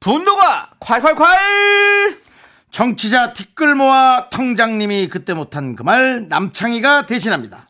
분노가 0.00 0.70
콸콸콸! 0.80 2.22
정치자 2.70 3.34
티끌 3.34 3.74
모아 3.74 4.28
통장님이 4.30 5.08
그때 5.08 5.34
못한 5.34 5.76
그 5.76 5.82
말 5.84 6.26
남창희가 6.28 7.06
대신합니다. 7.06 7.68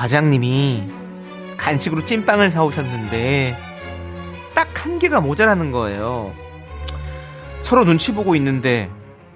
과장님이 0.00 0.88
간식으로 1.58 2.06
찐빵을 2.06 2.50
사오셨는데 2.50 3.54
딱 4.54 4.70
한 4.80 4.96
개가 4.98 5.20
모자라는 5.20 5.72
거예요. 5.72 6.34
서로 7.60 7.84
눈치 7.84 8.14
보고 8.14 8.34
있는데 8.34 8.90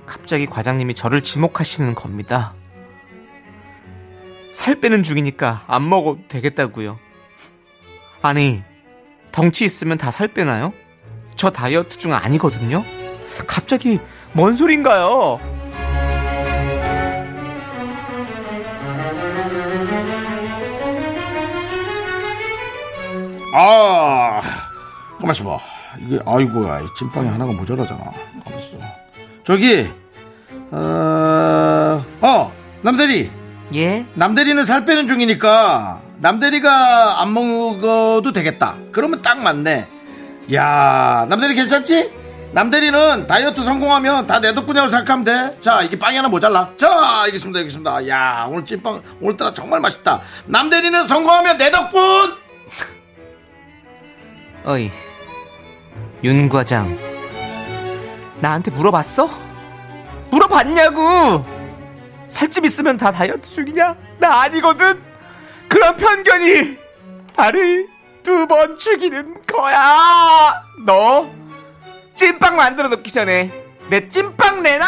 갑자기 0.07 0.47
과장님이 0.47 0.95
저를 0.95 1.23
지목하시는 1.23 1.95
겁니다. 1.95 2.55
살 4.55 4.77
빼는 4.81 5.03
중이니까 5.03 5.65
안 5.67 5.87
먹어도 5.87 6.21
되겠다고요. 6.29 6.99
아니 8.23 8.63
덩치 9.33 9.67
있으면 9.67 9.99
다 9.99 10.11
살 10.11 10.29
빼나요? 10.29 10.73
저 11.37 11.51
다이어트 11.51 11.99
중 11.99 12.15
아니거든요. 12.15 12.83
갑자기 13.47 13.99
뭔 14.33 14.55
소린가요? 14.55 15.41
아, 23.57 24.41
가만있어 25.21 25.45
봐. 25.45 25.59
이게, 26.01 26.19
아이고야, 26.27 26.81
이 26.81 26.87
찐빵이 26.99 27.29
하나가 27.29 27.53
모자라잖아. 27.53 28.03
가만있어. 28.45 28.77
저기, 29.45 29.89
어, 30.73 32.05
어, 32.21 32.53
남대리. 32.83 33.31
예? 33.77 34.07
남대리는 34.15 34.65
살 34.65 34.85
빼는 34.85 35.07
중이니까, 35.07 36.01
남대리가 36.17 37.23
안 37.23 37.33
먹어도 37.33 38.33
되겠다. 38.33 38.75
그러면 38.91 39.23
딱 39.23 39.41
맞네. 39.41 39.87
야, 40.53 41.25
남대리 41.29 41.55
괜찮지? 41.55 42.13
남대리는 42.53 43.27
다이어트 43.29 43.63
성공하면 43.63 44.27
다 44.27 44.41
내 44.41 44.53
덕분이라고 44.55 44.89
생각하면 44.89 45.25
돼. 45.25 45.57
자, 45.61 45.83
이게 45.83 45.97
빵이 45.99 46.17
하나 46.17 46.29
모자라. 46.29 46.71
자, 46.77 47.23
알겠습니다, 47.23 47.59
알겠습니다. 47.61 48.09
야, 48.09 48.47
오늘 48.51 48.67
찐빵, 48.67 49.01
오늘따라 49.21 49.55
정말 49.55 49.81
맛있다. 49.81 50.21
남대리는 50.47 51.07
성공하면 51.07 51.57
내 51.57 51.71
덕분! 51.71 52.01
어이, 54.65 54.91
윤 56.23 56.49
과장. 56.49 56.99
나한테 58.41 58.71
물어봤어? 58.71 59.29
물어봤냐고! 60.31 61.45
살집 62.29 62.65
있으면 62.65 62.97
다 62.97 63.13
다이어트 63.13 63.43
중이냐? 63.49 63.95
나 64.19 64.41
아니거든! 64.43 65.01
그런 65.69 65.97
편견이 65.97 66.79
나를 67.37 67.89
두 68.23 68.47
번 68.47 68.77
죽이는 68.77 69.43
거야! 69.47 70.63
너, 70.87 71.29
찐빵 72.15 72.57
만들어 72.57 72.89
놓기 72.89 73.11
전에 73.13 73.53
내 73.91 74.09
찐빵 74.09 74.63
내놔! 74.63 74.87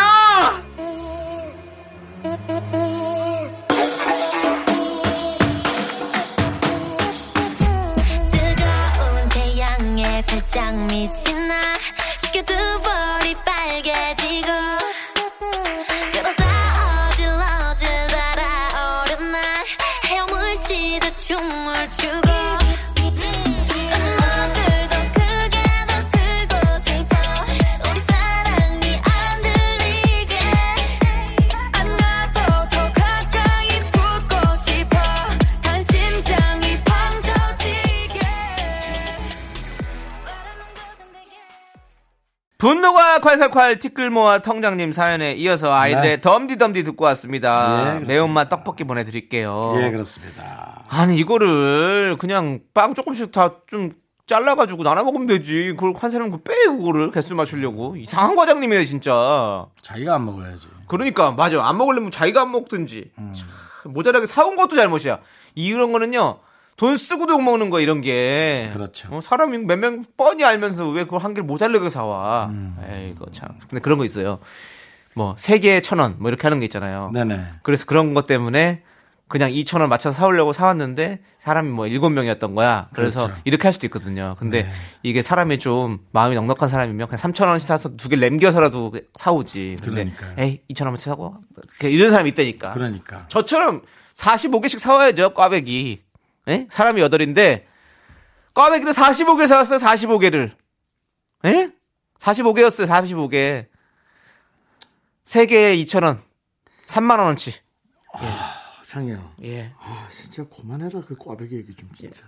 살짝 10.37 10.75
미친 10.87 11.49
나. 11.49 11.55
쉽게 12.19 12.43
두 12.43 12.55
볼이 12.55 13.35
빨개지 13.43 14.26
분노가 42.59 43.19
콸콸콸 43.19 43.81
티끌모아 43.81 44.39
통장님 44.39 44.93
사연에 44.93 45.33
이어서 45.35 45.73
아이들의 45.73 46.23
덤디덤디 46.23 46.85
듣고 46.85 47.05
왔습니다. 47.07 47.95
네. 47.95 48.01
예. 48.01 48.05
매운맛 48.07 48.49
떡볶이 48.49 48.85
보내드릴게요. 48.85 49.75
예, 49.79 49.91
그렇습니다. 49.91 50.83
아니 50.89 51.17
이거를 51.19 52.17
그냥 52.19 52.61
빵 52.73 52.95
조금씩 52.95 53.33
다 53.33 53.57
좀 53.67 53.91
잘라가지고 54.29 54.83
나눠 54.83 55.05
먹으면 55.05 55.29
되지. 55.29 55.75
그걸 55.77 55.95
한 55.97 56.11
사람 56.11 56.33
그 56.33 56.39
빼요 56.43 56.77
그거를 56.79 57.13
개수 57.13 57.37
맞추려고 57.37 57.97
이상한 57.97 58.35
과장님이네 58.35 58.85
진짜. 58.85 59.67
자기가 59.83 60.17
안 60.17 60.25
먹어야지. 60.25 60.67
그러니까 60.89 61.31
맞아 61.31 61.65
안 61.65 61.77
먹으려면 61.79 62.11
자기가 62.11 62.41
안 62.43 62.51
먹든지 62.51 63.13
참, 63.15 63.93
모자라게 63.93 64.27
사온 64.27 64.57
것도 64.57 64.75
잘못이야. 64.75 65.19
이런 65.55 65.93
거는요 65.93 66.39
돈 66.77 66.97
쓰고도 66.99 67.35
욕 67.35 67.43
먹는 67.43 67.71
거 67.71 67.81
이런 67.81 68.01
게 68.01 68.71
그렇죠. 68.75 69.09
어, 69.15 69.21
사람이 69.21 69.59
몇 69.59 69.77
명 69.79 70.05
뻔히 70.17 70.45
알면서 70.45 70.89
왜 70.91 71.05
그걸 71.05 71.21
한 71.21 71.33
개를 71.35 71.45
모자르게 71.45 71.89
사와. 71.89 72.51
에이거 72.91 73.27
참. 73.33 73.49
근데 73.69 73.81
그런 73.81 73.99
거 73.99 74.05
있어요. 74.05 74.39
뭐 75.15 75.35
세 75.39 75.59
개에 75.59 75.81
천 75.81 76.01
원 76.01 76.17
뭐 76.19 76.29
이렇게 76.29 76.43
하는 76.43 76.61
게 76.61 76.65
있잖아요. 76.67 77.11
네네. 77.15 77.41
그래서 77.63 77.87
그런 77.87 78.13
것 78.13 78.27
때문에 78.27 78.83
그냥 79.29 79.51
2천 79.51 79.81
원 79.81 79.89
맞춰서 79.89 80.17
사오려고 80.17 80.53
사왔는데 80.53 81.21
사람이 81.41 81.71
뭐 81.71 81.87
일곱 81.89 82.11
명이었던 82.11 82.55
거야. 82.55 82.89
그래서 82.93 83.25
그렇죠. 83.27 83.41
이렇게 83.45 83.63
할 83.67 83.73
수도 83.73 83.87
있거든요. 83.87 84.37
근데 84.39 84.63
네. 84.63 84.69
이게 85.03 85.23
사람이 85.23 85.59
좀 85.59 85.99
마음이 86.13 86.35
넉넉한 86.37 86.69
사람이면 86.69 87.09
그냥 87.09 87.19
3천 87.33 87.49
원씩 87.49 87.67
사서 87.67 87.97
두 87.97 88.09
개 88.11 88.17
남겨서라도 88.17 88.93
사오지. 89.15 89.79
근데 89.83 90.05
그러니까요. 90.13 90.35
에이 90.39 90.61
2천 90.71 90.83
원만 90.83 90.99
사고 90.99 91.35
이런 91.83 92.11
사람이 92.11 92.29
있다니까. 92.31 92.75
그러니까. 92.75 93.25
저처럼 93.29 93.83
45개씩 94.15 94.79
사와야죠, 94.79 95.31
꽈배기. 95.35 96.03
예? 96.49 96.67
사람이 96.71 97.01
8인데, 97.03 97.65
꽈배기를 98.55 98.93
45개 98.93 99.47
사왔어요, 99.47 99.79
45개를. 99.79 100.53
예? 101.45 101.71
45개였어요, 102.19 102.87
45개. 102.89 103.67
3개에 105.25 105.77
2,000원. 105.85 106.19
3만원어치. 106.87 107.53
상이요. 108.85 109.33
예. 109.45 109.73
아, 109.81 110.09
진짜 110.11 110.45
그만해라. 110.49 111.03
그 111.07 111.17
꽈배기 111.17 111.57
얘기 111.57 111.75
좀 111.75 111.91
진짜. 111.95 112.25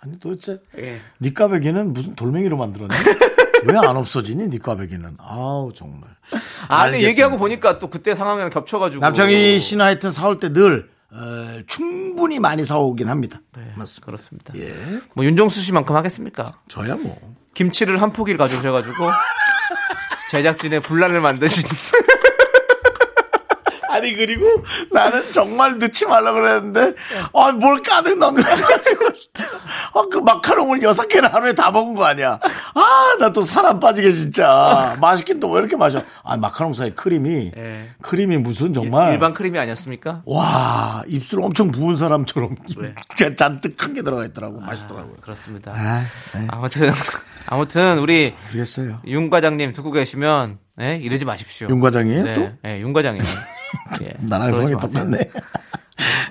아니 0.00 0.18
도대체 0.18 0.60
예. 0.78 1.00
네 1.18 1.32
꽈배기는 1.34 1.92
무슨 1.92 2.14
돌멩이로 2.14 2.56
만들었니? 2.56 2.94
왜 3.66 3.76
안 3.76 3.96
없어지니? 3.96 4.48
네 4.48 4.58
꽈배기는. 4.58 5.16
아우 5.18 5.72
정말. 5.74 6.08
아니, 6.68 6.84
알겠습니다. 6.96 7.08
얘기하고 7.10 7.36
보니까 7.36 7.78
또 7.78 7.90
그때 7.90 8.14
상황이랑 8.14 8.50
겹쳐가지고. 8.50 9.00
남창희 9.02 9.58
씨는 9.60 9.84
하여튼 9.84 10.10
사올 10.10 10.38
때 10.40 10.52
늘 10.52 10.88
어, 11.10 11.60
충분히 11.66 12.38
많이 12.38 12.64
사오긴 12.64 13.08
합니다. 13.08 13.40
네, 13.56 13.62
맞습니다. 13.76 14.06
그렇습니다. 14.06 14.52
예. 14.56 14.74
뭐, 15.14 15.24
윤정수 15.24 15.60
씨만큼 15.60 15.96
하겠습니까? 15.96 16.52
저야 16.68 16.96
뭐. 16.96 17.16
김치를 17.54 18.00
한 18.02 18.12
포기를 18.12 18.36
가져오셔가지고, 18.38 18.94
제작진의 20.30 20.80
분란을 20.80 21.20
만드신. 21.20 21.68
아니 23.90 24.14
그리고 24.14 24.44
나는 24.92 25.32
정말 25.32 25.78
넣지 25.78 26.04
말라 26.06 26.30
그랬는데 26.32 26.92
아뭘 27.32 27.82
가득 27.82 28.18
넘겨가지고 28.18 29.06
아 29.94 30.02
그 30.10 30.18
마카롱을 30.18 30.82
여섯 30.82 31.08
개를 31.08 31.32
하루에 31.34 31.54
다 31.54 31.70
먹은 31.70 31.94
거 31.94 32.04
아니야 32.04 32.38
아 32.74 33.16
나또살안 33.20 33.80
빠지게 33.80 34.12
진짜 34.12 34.96
맛있긴 35.00 35.40
또 35.40 35.48
왜 35.50 35.60
이렇게 35.60 35.76
마셔 35.76 36.02
아 36.22 36.36
마카롱 36.36 36.74
사이 36.74 36.94
크림이 36.94 37.52
예. 37.56 37.88
크림이 38.02 38.36
무슨 38.38 38.74
정말 38.74 39.12
일반 39.12 39.32
크림이 39.34 39.58
아니었습니까? 39.58 40.22
와 40.26 41.02
입술 41.06 41.40
엄청 41.42 41.70
부은 41.72 41.96
사람처럼 41.96 42.54
왜? 42.76 42.94
진짜 43.16 43.34
잔뜩 43.34 43.76
큰 43.76 43.94
게 43.94 44.02
들어가 44.02 44.24
있더라고 44.26 44.60
맛있더라고요 44.60 45.14
그렇습니다. 45.22 45.72
아 45.74 46.02
네, 46.34 46.46
아무튼, 46.50 46.92
아무튼, 47.48 47.98
우리 47.98 48.34
모르겠어요 48.48 49.00
윤 49.06 49.30
과장님 49.30 49.72
듣고 49.72 49.90
계시면 49.90 50.58
예, 50.80 50.96
이러지 50.96 51.24
마십시오. 51.24 51.68
윤 51.70 51.80
과장이에요 51.80 52.22
네, 52.24 52.34
또 52.34 52.50
예, 52.68 52.80
윤 52.80 52.92
과장이에요. 52.92 53.24
예, 54.04 54.12
나랑 54.20 54.52
성이. 54.52 54.72
똑같네. 54.72 55.30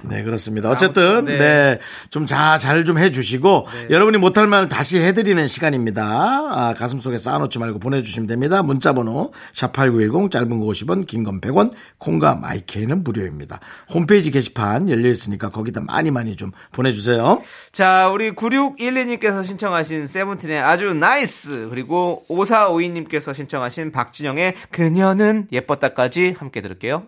네, 0.09 0.23
그렇습니다. 0.23 0.69
어쨌든, 0.69 1.25
네. 1.25 1.37
네. 1.37 1.79
좀 2.09 2.25
자, 2.25 2.57
잘좀 2.57 2.97
해주시고, 2.97 3.67
여러분이 3.89 4.17
못할 4.17 4.47
말 4.47 4.69
다시 4.69 4.97
해드리는 4.99 5.47
시간입니다. 5.47 6.03
아, 6.03 6.73
가슴 6.77 6.99
속에 6.99 7.17
쌓아놓지 7.17 7.59
말고 7.59 7.79
보내주시면 7.79 8.27
됩니다. 8.27 8.63
문자번호, 8.63 9.33
샵8910, 9.53 10.31
짧은 10.31 10.49
거 10.49 10.65
50원, 10.65 11.05
긴 11.05 11.23
건 11.23 11.41
100원, 11.41 11.71
콩과 11.97 12.35
마이케이는 12.35 13.03
무료입니다. 13.03 13.59
홈페이지 13.93 14.31
게시판 14.31 14.89
열려 14.89 15.09
있으니까 15.09 15.49
거기다 15.49 15.81
많이 15.81 16.09
많이 16.11 16.35
좀 16.35 16.51
보내주세요. 16.71 17.41
자, 17.71 18.09
우리 18.09 18.31
9612님께서 18.31 19.45
신청하신 19.45 20.07
세븐틴의 20.07 20.59
아주 20.59 20.93
NICE 20.93 21.67
그리고 21.69 22.23
5452님께서 22.29 23.33
신청하신 23.33 23.91
박진영의 23.91 24.53
그녀는 24.71 25.47
예뻤다까지 25.51 26.35
함께 26.37 26.61
들을게요. 26.61 27.07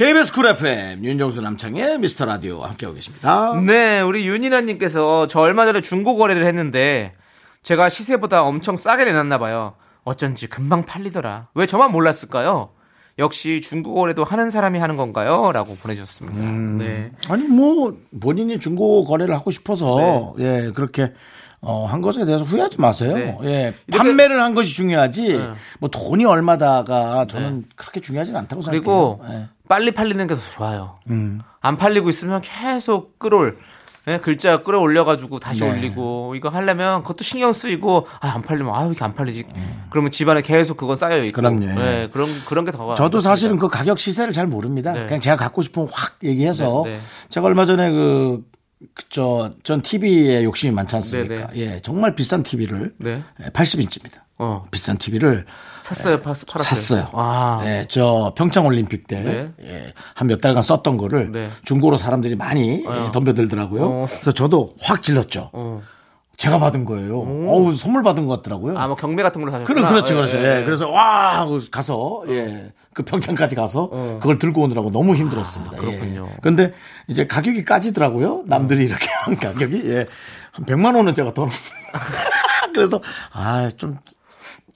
KBS 0.00 0.32
쿨 0.32 0.46
FM, 0.46 1.04
윤정수 1.04 1.42
남창희의 1.42 1.98
미스터 1.98 2.24
라디오 2.24 2.62
함께하고 2.62 2.94
계십니다. 2.94 3.52
네, 3.60 4.00
우리 4.00 4.26
윤이나님께서 4.26 5.26
저 5.26 5.40
얼마 5.40 5.66
전에 5.66 5.82
중고 5.82 6.16
거래를 6.16 6.46
했는데 6.46 7.12
제가 7.62 7.90
시세보다 7.90 8.42
엄청 8.42 8.78
싸게 8.78 9.04
내놨나 9.04 9.36
봐요. 9.36 9.74
어쩐지 10.04 10.46
금방 10.46 10.86
팔리더라. 10.86 11.48
왜 11.52 11.66
저만 11.66 11.92
몰랐을까요? 11.92 12.70
역시 13.18 13.60
중고 13.60 13.92
거래도 13.92 14.24
하는 14.24 14.48
사람이 14.48 14.78
하는 14.78 14.96
건가요? 14.96 15.52
라고 15.52 15.74
보내주셨습니다. 15.74 16.82
네. 16.82 17.12
아니 17.28 17.46
뭐 17.46 17.94
본인이 18.22 18.58
중고 18.58 19.04
거래를 19.04 19.34
하고 19.34 19.50
싶어서 19.50 20.34
예 20.38 20.70
그렇게 20.74 21.12
어, 21.60 21.84
한 21.84 22.00
것에 22.00 22.24
대해서 22.24 22.44
후회하지 22.44 22.80
마세요. 22.80 23.14
네. 23.14 23.38
예 23.42 23.74
판매를 23.94 24.40
한 24.40 24.54
것이 24.54 24.74
중요하지 24.74 25.36
네. 25.36 25.50
뭐 25.78 25.90
돈이 25.90 26.24
얼마다가 26.24 27.26
저는 27.26 27.66
그렇게 27.76 28.00
중요하진 28.00 28.34
않다고 28.34 28.62
그리고 28.62 29.20
생각해요. 29.22 29.42
예. 29.42 29.59
빨리 29.70 29.92
팔리는 29.92 30.26
게 30.26 30.34
더 30.34 30.40
좋아요. 30.40 30.98
음. 31.10 31.40
안 31.60 31.76
팔리고 31.76 32.08
있으면 32.10 32.40
계속 32.42 33.18
끌올 33.20 33.56
예, 34.08 34.18
글자 34.18 34.62
끌어올려가지고 34.62 35.38
다시 35.38 35.60
네. 35.60 35.70
올리고 35.70 36.34
이거 36.34 36.48
하려면 36.48 37.02
그것도 37.02 37.22
신경 37.22 37.52
쓰이고 37.52 38.06
아, 38.20 38.30
안 38.34 38.42
팔리면 38.42 38.74
아, 38.74 38.80
왜 38.80 38.86
이렇게 38.88 39.04
안 39.04 39.14
팔리지? 39.14 39.44
그러면 39.90 40.10
집안에 40.10 40.40
계속 40.42 40.76
그건 40.76 40.96
쌓여 40.96 41.22
있고. 41.24 41.36
그럼요. 41.36 41.66
예, 41.80 42.08
그런 42.12 42.28
그런 42.46 42.64
게 42.64 42.72
더. 42.72 42.94
저도 42.96 43.20
사실은 43.20 43.58
그 43.58 43.68
가격 43.68 43.98
시세를 44.00 44.32
잘 44.32 44.46
모릅니다. 44.48 44.92
네. 44.92 45.04
그냥 45.06 45.20
제가 45.20 45.36
갖고 45.36 45.62
싶으면 45.62 45.86
확 45.92 46.16
얘기해서 46.24 46.82
네, 46.86 46.94
네. 46.94 47.00
제가 47.28 47.46
얼마 47.46 47.66
전에 47.66 47.92
그, 47.92 48.42
저, 49.10 49.50
전 49.62 49.82
TV에 49.82 50.42
욕심이 50.42 50.72
많지 50.72 50.96
않습니까? 50.96 51.48
네, 51.52 51.56
예, 51.56 51.80
정말 51.80 52.14
비싼 52.16 52.42
TV를 52.42 52.94
네. 52.96 53.22
80인치입니다. 53.52 54.14
어. 54.42 54.64
비싼 54.70 54.96
TV를 54.96 55.44
샀어요, 55.82 56.16
파, 56.20 56.32
팔았어요. 56.32 56.62
샀어요. 56.64 57.08
아. 57.12 57.60
예, 57.64 57.86
저 57.90 58.32
평창 58.36 58.64
올림픽 58.66 59.06
때 59.06 59.20
네. 59.20 59.50
예, 59.62 59.92
한 60.14 60.28
몇 60.28 60.40
달간 60.40 60.62
썼던 60.62 60.96
거를 60.96 61.30
네. 61.32 61.50
중고로 61.64 61.96
사람들이 61.96 62.36
많이 62.36 62.84
예, 62.86 63.12
덤벼들더라고요. 63.12 63.84
어. 63.84 64.08
그래서 64.10 64.32
저도 64.32 64.74
확 64.80 65.02
질렀죠. 65.02 65.50
어. 65.52 65.82
제가 66.36 66.58
받은 66.58 66.86
거예요. 66.86 67.18
어우, 67.18 67.76
선물 67.76 68.02
받은 68.02 68.26
것 68.26 68.36
같더라고요. 68.36 68.78
아, 68.78 68.86
뭐 68.86 68.96
경매 68.96 69.22
같은 69.22 69.42
걸로 69.42 69.52
사셨구나. 69.52 69.74
그럼 69.80 69.92
그렇죠, 69.92 70.14
그렇죠. 70.14 70.38
예, 70.38 70.60
예, 70.60 70.64
그래서 70.64 70.88
와 70.88 71.38
하고 71.38 71.60
가서 71.70 72.22
예, 72.28 72.72
그 72.94 73.02
평창까지 73.02 73.56
가서 73.56 73.90
그걸 74.20 74.38
들고 74.38 74.62
오느라고 74.62 74.90
너무 74.90 75.14
힘들었습니다. 75.16 75.72
어. 75.76 75.78
아, 75.78 75.80
그렇군요. 75.80 76.28
예. 76.32 76.36
근데 76.40 76.72
이제 77.08 77.26
가격이 77.26 77.64
까지더라고요. 77.66 78.44
남들이 78.46 78.84
이렇게 78.86 79.06
한 79.24 79.36
가격이 79.36 79.82
예, 79.90 80.06
한 80.52 80.64
100만 80.64 80.96
원은 80.96 81.12
제가 81.14 81.34
더 81.34 81.46
그래서 82.74 83.02
아 83.32 83.68
좀 83.76 83.98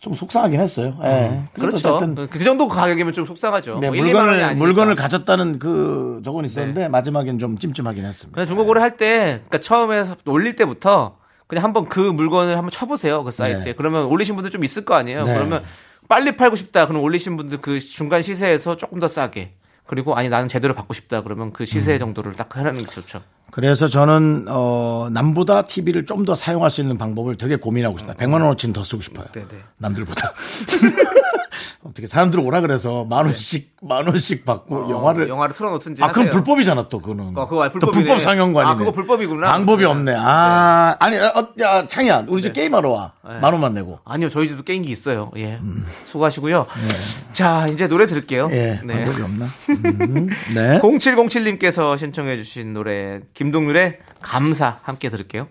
좀 0.04 0.14
속상하긴 0.14 0.60
했어요. 0.60 0.98
예. 1.02 1.40
그래도 1.54 1.78
그렇죠. 1.78 1.94
어쨌든 1.94 2.28
그 2.28 2.38
정도 2.40 2.68
가격이면 2.68 3.14
좀 3.14 3.24
속상하죠. 3.24 3.78
네, 3.78 3.86
뭐 3.88 3.96
1, 3.96 4.04
2만 4.04 4.16
원이 4.16 4.28
물건을. 4.28 4.54
물건을 4.56 4.96
가졌다는 4.96 5.58
그 5.58 6.20
저건 6.22 6.44
있었는데 6.44 6.82
네. 6.82 6.88
마지막엔 6.88 7.38
좀 7.38 7.56
찜찜하긴 7.56 8.04
했습니다. 8.04 8.44
중고거래 8.44 8.82
할 8.82 8.98
때, 8.98 9.40
그러니까 9.46 9.58
처음에 9.58 10.04
올릴 10.26 10.56
때부터 10.56 11.16
그냥 11.46 11.64
한번 11.64 11.88
그 11.88 12.00
물건을 12.00 12.54
한번 12.58 12.70
쳐보세요. 12.70 13.24
그 13.24 13.30
사이트에. 13.30 13.64
네. 13.64 13.72
그러면 13.72 14.04
올리신 14.04 14.34
분들 14.34 14.50
좀 14.50 14.62
있을 14.62 14.84
거 14.84 14.94
아니에요. 14.94 15.24
네. 15.24 15.34
그러면 15.34 15.62
빨리 16.06 16.36
팔고 16.36 16.54
싶다. 16.54 16.86
그럼 16.86 17.02
올리신 17.02 17.36
분들 17.36 17.62
그 17.62 17.80
중간 17.80 18.20
시세에서 18.20 18.76
조금 18.76 19.00
더 19.00 19.08
싸게. 19.08 19.54
그리고 19.86 20.16
아니 20.16 20.28
나는 20.28 20.48
제대로 20.48 20.74
받고 20.74 20.94
싶다. 20.94 21.22
그러면 21.22 21.52
그 21.52 21.62
음. 21.62 21.66
시세 21.66 21.98
정도를 21.98 22.32
딱 22.34 22.56
하는 22.56 22.74
게 22.78 22.84
좋죠. 22.84 23.22
그래서 23.50 23.86
저는 23.88 24.46
어 24.48 25.08
남보다 25.12 25.62
TV를 25.62 26.06
좀 26.06 26.24
더 26.24 26.34
사용할 26.34 26.70
수 26.70 26.80
있는 26.80 26.96
방법을 26.96 27.36
되게 27.36 27.56
고민하고 27.56 27.96
있습니다. 27.98 28.24
100만 28.24 28.32
원어치는 28.34 28.72
더 28.72 28.82
쓰고 28.82 29.02
싶어요. 29.02 29.26
네네. 29.32 29.48
남들보다. 29.78 30.32
어떻게 31.82 32.06
사람들 32.06 32.40
오라 32.40 32.60
그래서 32.60 33.04
만 33.04 33.26
원씩 33.26 33.76
만 33.82 34.06
원씩 34.06 34.44
받고 34.44 34.90
영화를 34.90 35.24
어, 35.24 35.28
영화를 35.28 35.54
틀어놓든지. 35.54 36.02
아 36.02 36.08
그럼 36.08 36.28
하세요. 36.28 36.32
불법이잖아 36.32 36.88
또 36.88 37.00
그거는. 37.00 37.36
어, 37.36 37.46
그거 37.46 37.62
아니, 37.62 37.72
또 37.72 37.78
불법이네. 37.80 38.04
불법 38.04 38.20
상영관이네. 38.22 38.72
아, 38.72 38.76
그거 38.76 38.92
불법이구나. 38.92 39.52
방법이 39.52 39.82
네. 39.84 39.88
없네. 39.90 40.14
아 40.18 40.96
아니 40.98 41.16
어, 41.18 41.48
야 41.60 41.86
창이야 41.86 42.26
우리 42.28 42.42
집 42.42 42.52
게임하러 42.52 42.90
와. 42.90 43.12
만 43.22 43.52
원만 43.52 43.74
내고. 43.74 44.00
아니요, 44.04 44.28
저희 44.28 44.48
집도 44.48 44.62
게임기 44.62 44.90
있어요. 44.90 45.30
예. 45.36 45.58
수고하시고요. 46.04 46.66
자, 47.32 47.66
이제 47.68 47.88
노래 47.88 48.06
들을게요. 48.06 48.48
예 48.52 48.80
네. 48.84 49.04
방법이 49.04 49.22
없나? 49.22 49.46
음, 49.70 50.28
네. 50.54 50.78
0707님께서 50.80 51.96
신청해주신 51.96 52.72
노래, 52.74 53.20
김동률의 53.32 53.98
감사 54.20 54.78
함께 54.82 55.08
들을게요. 55.08 55.48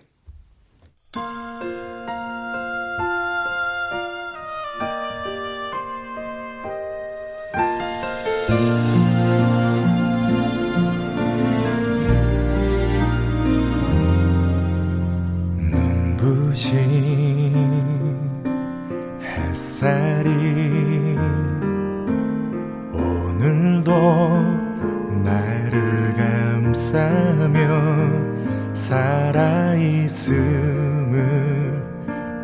살아있음을 30.24 31.84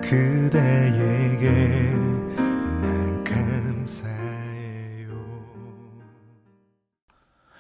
그대에게 0.03 1.49
난 2.81 3.25
감사해요 3.25 5.09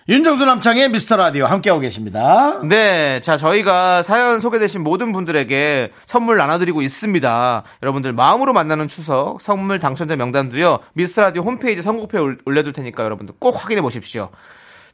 윤정수 0.08 0.44
남창의 0.44 0.88
미스터 0.90 1.16
라디오 1.16 1.46
함께하고 1.46 1.80
계십니다. 1.80 2.60
네, 2.64 3.20
자 3.20 3.36
저희가 3.36 4.02
사연 4.02 4.40
소개되신 4.40 4.82
모든 4.82 5.12
분들에게 5.12 5.92
선물 6.06 6.36
나눠드리고 6.38 6.82
있습니다. 6.82 7.62
여러분들 7.84 8.12
마음으로 8.12 8.52
만나는 8.52 8.88
추석 8.88 9.40
선물 9.40 9.78
당첨자 9.78 10.16
명단도요 10.16 10.80
미스터 10.94 11.22
라디오 11.22 11.42
홈페이지 11.42 11.82
선곡표에 11.82 12.20
올- 12.20 12.38
올려둘 12.44 12.72
테니까 12.72 13.04
여러분들 13.04 13.36
꼭 13.38 13.62
확인해 13.62 13.80
보십시오. 13.82 14.30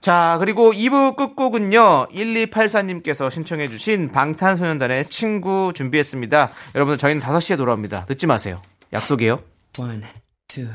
자 0.00 0.36
그리고 0.40 0.72
2부 0.72 1.16
끝곡은요 1.16 2.08
1284님께서 2.12 3.30
신청해 3.30 3.68
주신 3.68 4.10
방탄소년단의 4.12 5.08
친구 5.08 5.72
준비했습니다. 5.74 6.50
여러분들 6.74 6.98
저희는 6.98 7.22
5시에 7.22 7.56
돌아옵니다. 7.56 8.06
늦지 8.08 8.26
마세요. 8.26 8.60
약속이에요. 8.92 9.40
One, 9.78 10.02
two, 10.48 10.68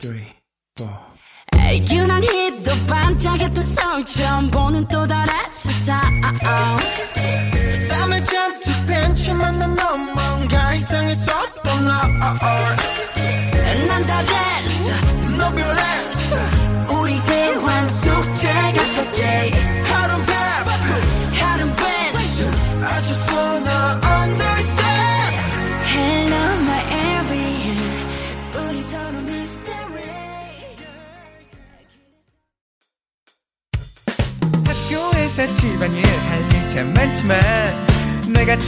three, 0.00 0.26
four. 0.78 0.94
유난히 1.90 2.62
더 2.62 2.72
반짝였던 2.86 3.62
서울처럼 3.62 4.50
보는 4.50 4.86
또 4.88 5.06
다른 5.06 5.32
세상 5.52 6.00
땀을 7.88 8.24
잔뜩 8.24 8.86
벤치만 8.86 9.58
난 9.58 9.74
너무 9.74 10.12
뭔가 10.12 10.74
이상했었 10.74 11.43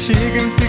지금 0.06 0.65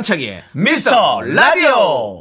남창희의 0.00 0.42
미스터 0.52 1.20
라디오. 1.22 2.19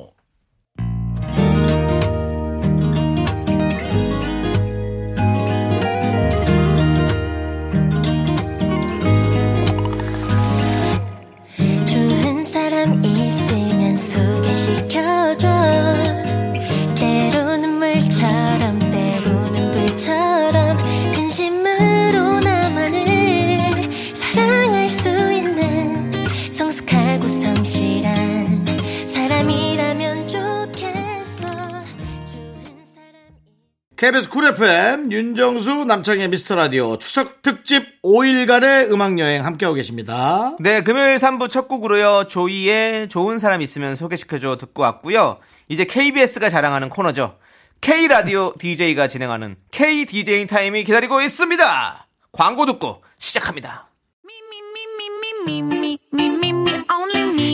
KBS 34.10 34.30
쿨 34.32 34.46
FM 34.46 35.12
윤정수 35.12 35.86
남창희의 35.86 36.30
미스터 36.30 36.56
라디오 36.56 36.98
추석 36.98 37.44
특집 37.44 38.02
5일간의 38.02 38.92
음악 38.92 39.20
여행 39.20 39.46
함께하고 39.46 39.76
계십니다. 39.76 40.56
네, 40.60 40.82
금요일 40.82 41.18
3부 41.18 41.48
첫 41.48 41.68
곡으로요. 41.68 42.26
조이의 42.28 43.10
좋은 43.10 43.38
사람 43.38 43.62
있으면 43.62 43.96
소개시켜줘 43.96 44.58
듣고 44.58 44.82
왔고요. 44.82 45.38
이제 45.68 45.86
KBS가 45.86 46.50
자랑하는 46.50 46.90
코너죠. 46.90 47.38
K 47.82 48.08
라디오 48.08 48.56
DJ가 48.58 49.08
진행하는 49.08 49.58
K 49.70 50.06
DJ 50.06 50.48
타임이 50.48 50.86
기다리고 50.86 51.22
있습니다. 51.22 52.08
광고 52.32 52.66
듣고 52.66 53.04
시작합니다. 53.20 53.90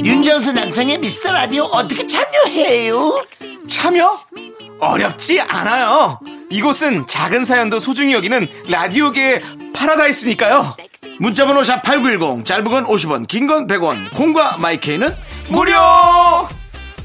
윤정수 0.05 0.53
남창희의 0.53 0.99
미스터 0.99 1.33
라디오 1.33 1.65
어떻게 1.65 2.07
참여해요? 2.07 3.25
참여? 3.67 4.21
어렵지 4.79 5.41
않아요. 5.41 6.17
이곳은 6.59 7.05
작은 7.05 7.43
사연도 7.43 7.79
소중히 7.79 8.13
여기는 8.13 8.47
라디오계의 8.69 9.41
파라다이스니까요. 9.75 10.77
문자번호 11.19 11.61
샵8910 11.63 12.45
짧은 12.45 12.63
건 12.71 12.85
50원 12.87 13.27
긴 13.27 13.45
건 13.47 13.67
100원 13.67 14.13
콩과 14.13 14.57
마이케이는 14.59 15.13
무료! 15.49 15.73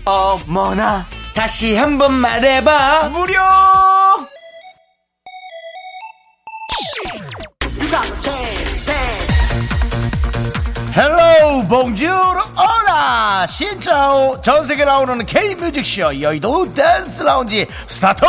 어머나, 0.05 1.05
다시 1.35 1.77
한번 1.77 2.15
말해봐 2.15 3.09
무료! 3.13 3.35
Hello 10.97 11.67
Bonjour 11.69 12.11
Hola 12.11 13.47
Xin 13.47 13.87
chào 13.87 14.41
전세계 14.41 14.85
나오는 14.85 15.25
K뮤직쇼 15.25 16.21
여의도 16.21 16.75
댄스 16.75 17.23
라운지 17.23 17.67
스타트 17.87 18.25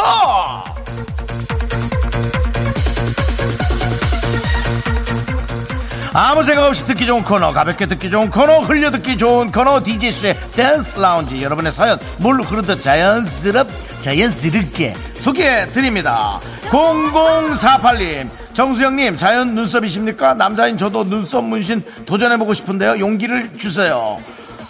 아무 6.13 6.43
생각 6.43 6.65
없이 6.65 6.85
듣기 6.85 7.05
좋은 7.05 7.23
코너 7.23 7.53
가볍게 7.53 7.85
듣기 7.85 8.09
좋은 8.09 8.29
코너 8.29 8.59
흘려 8.59 8.91
듣기 8.91 9.17
좋은 9.17 9.49
코너 9.51 9.81
DJ수의 9.81 10.37
댄스 10.51 10.99
라운지 10.99 11.41
여러분의 11.41 11.71
사연 11.71 11.97
물 12.17 12.41
흐르듯 12.41 12.81
자연스럽 12.81 13.67
자연스럽게 14.01 14.93
소개해 15.19 15.67
드립니다. 15.67 16.39
0048님 16.69 18.29
정수영님 18.53 19.15
자연 19.15 19.53
눈썹이십니까? 19.55 20.33
남자인 20.33 20.77
저도 20.77 21.05
눈썹 21.05 21.45
문신 21.45 21.81
도전해보고 22.05 22.53
싶은데요. 22.55 22.99
용기를 22.99 23.57
주세요. 23.57 24.17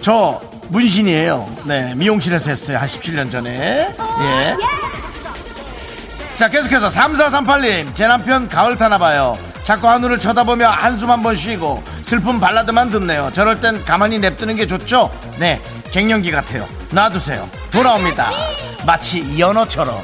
저 0.01 0.39
문신이에요. 0.69 1.49
네 1.65 1.95
미용실에서 1.95 2.51
했어요. 2.51 2.77
한 2.77 2.87
17년 2.87 3.31
전에. 3.31 3.87
예. 4.21 4.57
자 6.37 6.47
계속해서 6.49 6.87
3438님 6.89 7.95
제 7.95 8.05
남편 8.05 8.47
가을 8.47 8.77
타나봐요 8.77 9.50
자꾸 9.71 9.87
하늘을 9.87 10.17
쳐다보며 10.17 10.67
한숨 10.69 11.09
한 11.11 11.21
번 11.23 11.33
쉬고 11.35 11.81
슬픈 12.03 12.39
발라드만 12.41 12.89
듣네요. 12.91 13.31
저럴 13.33 13.61
땐 13.61 13.81
가만히 13.85 14.19
냅두는 14.19 14.57
게 14.57 14.67
좋죠? 14.67 15.09
네 15.39 15.61
갱년기 15.91 16.29
같아요. 16.31 16.67
놔두세요. 16.91 17.47
돌아옵니다. 17.71 18.25
마치 18.85 19.39
연어처럼. 19.39 19.95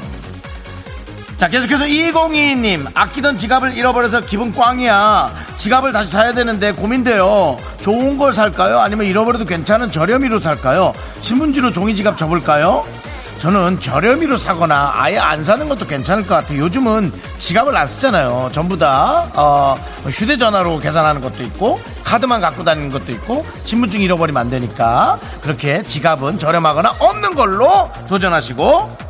자 1.36 1.48
계속해서 1.48 1.84
2022님. 1.84 2.90
아끼던 2.94 3.36
지갑을 3.36 3.76
잃어버려서 3.76 4.20
기분 4.22 4.54
꽝이야. 4.54 5.34
지갑을 5.58 5.92
다시 5.92 6.12
사야 6.12 6.32
되는데 6.32 6.72
고민돼요. 6.72 7.58
좋은 7.82 8.16
걸 8.16 8.32
살까요? 8.32 8.78
아니면 8.78 9.04
잃어버려도 9.06 9.44
괜찮은 9.44 9.92
저렴이로 9.92 10.40
살까요? 10.40 10.94
신문지로 11.20 11.72
종이 11.72 11.94
지갑 11.94 12.16
접을까요 12.16 12.84
저는 13.38 13.80
저렴이로 13.80 14.36
사거나 14.36 14.90
아예 14.94 15.16
안 15.18 15.44
사는 15.44 15.68
것도 15.68 15.86
괜찮을 15.86 16.26
것 16.26 16.34
같아요 16.34 16.58
요즘은 16.64 17.12
지갑을 17.38 17.76
안 17.76 17.86
쓰잖아요 17.86 18.50
전부 18.52 18.76
다 18.76 19.30
어, 19.34 19.76
휴대전화로 20.06 20.78
계산하는 20.80 21.20
것도 21.20 21.42
있고 21.44 21.80
카드만 22.04 22.40
갖고 22.40 22.64
다니는 22.64 22.90
것도 22.90 23.12
있고 23.12 23.46
신분증 23.64 24.00
잃어버리면 24.00 24.40
안 24.40 24.50
되니까 24.50 25.18
그렇게 25.40 25.82
지갑은 25.82 26.38
저렴하거나 26.38 26.94
없는 26.98 27.34
걸로 27.34 27.90
도전하시고 28.08 29.08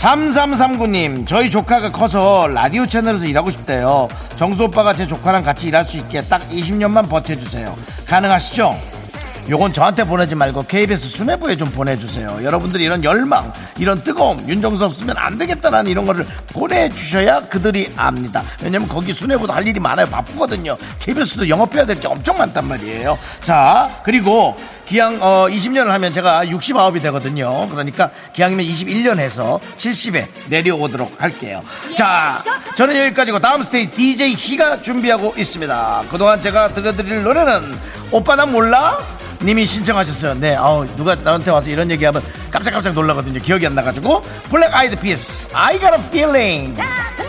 3339님, 0.00 1.26
저희 1.26 1.50
조카가 1.50 1.92
커서 1.92 2.46
라디오 2.46 2.86
채널에서 2.86 3.26
일하고 3.26 3.50
싶대요. 3.50 4.08
정수 4.36 4.64
오빠가 4.64 4.94
제 4.94 5.06
조카랑 5.06 5.42
같이 5.42 5.68
일할 5.68 5.84
수 5.84 5.98
있게 5.98 6.22
딱 6.22 6.40
20년만 6.48 7.10
버텨주세요. 7.10 7.76
가능하시죠? 8.06 8.78
요건 9.48 9.72
저한테 9.72 10.04
보내지 10.04 10.34
말고 10.34 10.62
KBS 10.62 11.08
수뇌부에 11.08 11.56
좀 11.56 11.70
보내주세요. 11.70 12.38
여러분들이 12.42 12.84
이런 12.84 13.02
열망, 13.02 13.52
이런 13.78 14.02
뜨거움, 14.02 14.38
윤정수 14.48 14.84
없으면 14.84 15.16
안 15.18 15.38
되겠다라는 15.38 15.90
이런 15.90 16.06
거를 16.06 16.24
보내주셔야 16.52 17.40
그들이 17.48 17.92
압니다. 17.96 18.42
왜냐면 18.62 18.86
거기 18.86 19.12
수뇌부도 19.12 19.52
할 19.52 19.66
일이 19.66 19.80
많아요. 19.80 20.06
바쁘거든요. 20.06 20.76
KBS도 21.00 21.48
영업해야 21.48 21.84
될 21.86 22.00
게 22.00 22.06
엄청 22.06 22.38
많단 22.38 22.66
말이에요. 22.66 23.18
자, 23.42 23.90
그리고 24.04 24.56
기왕 24.90 25.18
어, 25.20 25.46
20년을 25.48 25.86
하면 25.86 26.12
제가 26.12 26.44
69이 26.46 27.00
되거든요. 27.02 27.68
그러니까 27.68 28.10
기왕이면 28.32 28.66
21년 28.66 29.20
해서 29.20 29.60
70에 29.76 30.26
내려오도록 30.48 31.14
할게요. 31.22 31.62
자, 31.96 32.42
저는 32.74 32.96
여기까지고 33.06 33.38
다음 33.38 33.62
스테이지 33.62 33.92
DJ 33.92 34.34
희가 34.34 34.82
준비하고 34.82 35.34
있습니다. 35.36 36.02
그동안 36.10 36.42
제가 36.42 36.68
들려드릴 36.70 37.22
노래는 37.22 37.78
오빠 38.10 38.34
난 38.34 38.50
몰라? 38.50 38.98
님이 39.42 39.64
신청하셨어요. 39.64 40.34
네, 40.34 40.56
아우 40.56 40.84
누가 40.96 41.14
나한테 41.14 41.52
와서 41.52 41.70
이런 41.70 41.88
얘기하면 41.92 42.20
깜짝깜짝 42.50 42.92
놀라거든요. 42.92 43.38
기억이 43.38 43.64
안 43.68 43.76
나가지고 43.76 44.22
Black 44.50 44.74
Eyed 44.74 44.96
Peas, 44.96 45.50
I 45.54 45.78
got 45.78 45.94
a 45.94 46.00
feeling. 46.08 46.80
I 46.80 47.20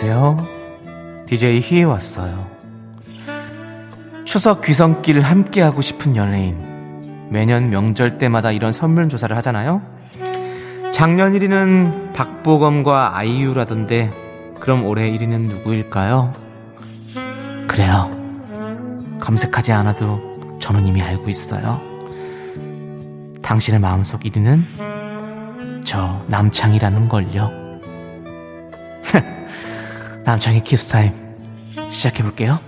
안녕하세요. 0.00 0.36
DJ 1.26 1.60
희에 1.60 1.82
왔어요. 1.82 2.48
추석 4.24 4.60
귀성길 4.60 5.20
함께하고 5.20 5.82
싶은 5.82 6.14
연예인. 6.14 6.56
매년 7.30 7.70
명절 7.70 8.16
때마다 8.18 8.52
이런 8.52 8.72
설문 8.72 9.08
조사를 9.08 9.36
하잖아요. 9.38 9.82
작년 10.92 11.32
1위는 11.32 12.12
박보검과 12.12 13.16
아이유라던데 13.16 14.10
그럼 14.60 14.86
올해 14.86 15.10
1위는 15.10 15.48
누구일까요? 15.48 16.32
그래요. 17.66 18.08
검색하지 19.18 19.72
않아도 19.72 20.58
저는 20.60 20.86
이미 20.86 21.02
알고 21.02 21.28
있어요. 21.28 21.80
당신의 23.42 23.80
마음속 23.80 24.20
1위는 24.20 24.62
저 25.84 26.22
남창희라는 26.28 27.08
걸요. 27.08 27.67
남창희의 30.28 30.60
키스타임 30.60 31.10
시작해볼게요. 31.88 32.58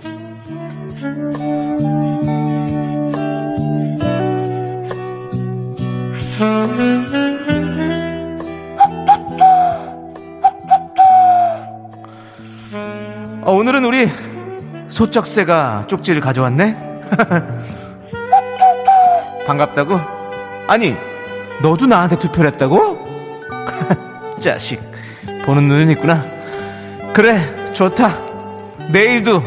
어, 13.43 13.51
오늘은 13.51 13.85
우리 13.85 14.09
소쩍새가 14.89 15.85
쪽지를 15.87 16.19
가져왔네? 16.19 16.75
반갑다고? 19.45 19.99
아니, 20.65 20.95
너도 21.61 21.85
나한테 21.85 22.17
투표를 22.17 22.53
했다고? 22.53 23.05
자식, 24.41 24.81
보는 25.45 25.67
눈은 25.67 25.91
있구나. 25.91 26.40
그래, 27.13 27.71
좋다. 27.73 28.17
내일도 28.89 29.41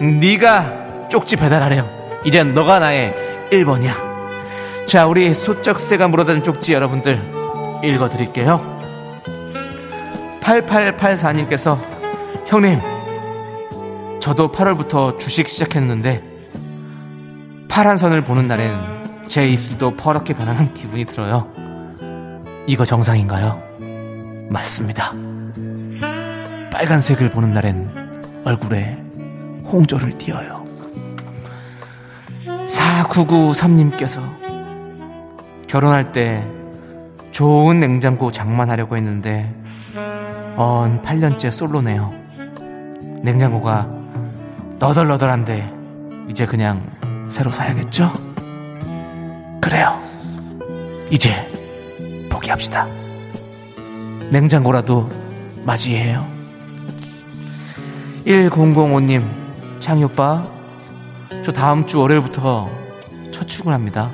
네가 0.00 1.08
쪽지 1.10 1.36
배달하렴. 1.36 1.86
이젠 2.24 2.54
너가 2.54 2.78
나의 2.78 3.12
1번이야. 3.50 3.92
자, 4.86 5.06
우리 5.06 5.34
소쩍새가 5.34 6.08
물어다는 6.08 6.42
쪽지 6.42 6.72
여러분들 6.72 7.20
읽어드릴게요. 7.82 8.74
8884님께서 10.40 11.78
형님, 12.46 12.78
저도 14.20 14.50
8월부터 14.50 15.18
주식 15.18 15.48
시작했는데 15.48 16.22
파란 17.68 17.98
선을 17.98 18.22
보는 18.22 18.48
날엔 18.48 18.72
제 19.26 19.46
입술도 19.48 19.96
퍼렇게 19.96 20.32
변하는 20.34 20.72
기분이 20.72 21.04
들어요. 21.04 21.50
이거 22.66 22.84
정상인가요? 22.84 23.62
맞습니다. 24.48 25.12
빨간색을 26.74 27.30
보는 27.30 27.52
날엔 27.52 28.42
얼굴에 28.44 28.98
홍조를 29.64 30.18
띄어요. 30.18 30.64
4993님께서 32.66 34.20
결혼할 35.68 36.10
때 36.10 36.44
좋은 37.30 37.78
냉장고 37.78 38.32
장만하려고 38.32 38.96
했는데 38.96 39.54
언 40.56 41.00
8년째 41.00 41.52
솔로네요. 41.52 42.10
냉장고가 43.22 43.88
너덜너덜한데 44.80 45.72
이제 46.28 46.44
그냥 46.44 46.90
새로 47.28 47.52
사야겠죠? 47.52 48.12
그래요. 49.60 50.02
이제 51.08 51.30
포기합시다. 52.28 52.88
냉장고라도 54.32 55.08
맞이해요. 55.64 56.33
1005님, 58.26 59.22
창희 59.80 60.04
오빠, 60.04 60.42
저 61.44 61.52
다음 61.52 61.86
주 61.86 62.00
월요일부터 62.00 62.70
첫 63.30 63.46
출근합니다. 63.46 64.08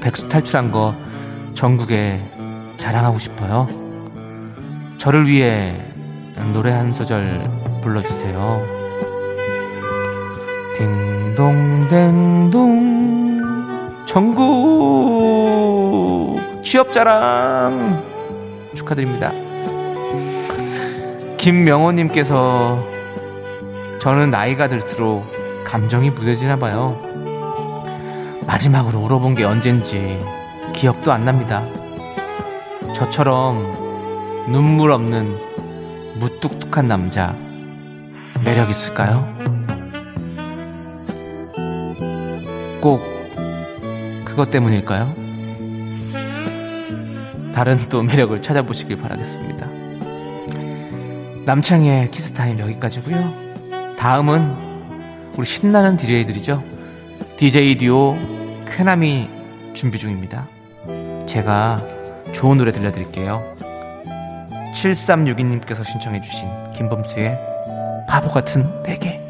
백수 0.00 0.28
탈출한 0.28 0.70
거 0.70 0.94
전국에 1.54 2.22
자랑하고 2.76 3.18
싶어요. 3.18 3.66
저를 4.98 5.26
위해 5.26 5.84
노래 6.52 6.70
한 6.70 6.94
소절 6.94 7.42
불러주세요. 7.82 8.64
딩동댕동 10.78 12.70
전국 14.06 15.10
취업 16.62 16.92
자랑 16.92 18.00
축하드립니다. 18.74 19.49
김명호님께서 21.40 22.86
저는 23.98 24.28
나이가 24.28 24.68
들수록 24.68 25.24
감정이 25.64 26.10
무뎌지나 26.10 26.56
봐요. 26.56 27.00
마지막으로 28.46 28.98
울어본 28.98 29.36
게 29.36 29.44
언젠지 29.44 30.18
기억도 30.74 31.12
안 31.12 31.24
납니다. 31.24 31.64
저처럼 32.94 33.62
눈물 34.48 34.90
없는 34.90 35.34
무뚝뚝한 36.18 36.86
남자 36.86 37.34
매력 38.44 38.68
있을까요? 38.68 39.26
꼭 42.82 43.00
그것 44.26 44.50
때문일까요? 44.50 45.08
다른 47.54 47.78
또 47.88 48.02
매력을 48.02 48.42
찾아보시길 48.42 49.00
바라겠습니다. 49.00 49.69
남창희의 51.44 52.10
키스타임 52.10 52.58
여기까지고요. 52.58 53.96
다음은 53.98 54.70
우리 55.36 55.46
신나는 55.46 55.96
DJ들이죠. 55.96 56.62
DJ 57.38 57.78
듀오 57.78 58.16
쾌남이 58.66 59.28
준비 59.74 59.98
중입니다. 59.98 60.48
제가 61.26 61.78
좋은 62.32 62.58
노래 62.58 62.72
들려드릴게요. 62.72 63.54
7362님께서 64.74 65.84
신청해주신 65.84 66.72
김범수의 66.74 67.38
바보 68.08 68.28
같은 68.28 68.64
내게. 68.82 69.29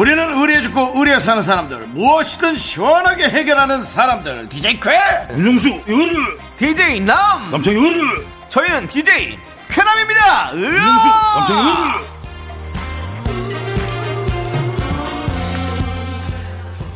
우리는 0.00 0.38
의리에 0.38 0.62
죽고 0.62 0.92
의리에 0.94 1.18
사는 1.18 1.42
사람들 1.42 1.88
무엇이든 1.88 2.56
시원하게 2.56 3.24
해결하는 3.24 3.84
사람들 3.84 4.48
DJ 4.48 4.80
쾌 4.80 4.90
윤정수 5.36 5.68
이거를 5.68 6.38
DJ 6.56 7.00
남! 7.00 7.50
남창희 7.50 7.78
이거를 7.78 8.26
저희는 8.48 8.88
DJ 8.88 9.38
쾌남입니다! 9.68 10.56
윤정수 10.56 11.08
남창희 11.36 11.70
이거를 11.70 12.10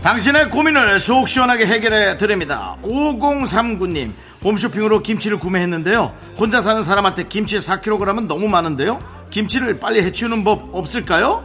당신의 0.03 0.49
고민을 0.49 0.99
속 0.99 1.29
시원하게 1.29 1.67
해결해 1.67 2.17
드립니다. 2.17 2.77
5039님, 2.83 4.15
홈쇼핑으로 4.43 5.03
김치를 5.03 5.39
구매했는데요. 5.39 6.15
혼자 6.39 6.63
사는 6.63 6.83
사람한테 6.83 7.25
김치 7.25 7.59
4kg은 7.59 8.29
너무 8.29 8.49
많은데요. 8.49 9.03
김치를 9.29 9.79
빨리 9.79 10.01
해치우는 10.03 10.43
법 10.43 10.75
없을까요? 10.75 11.45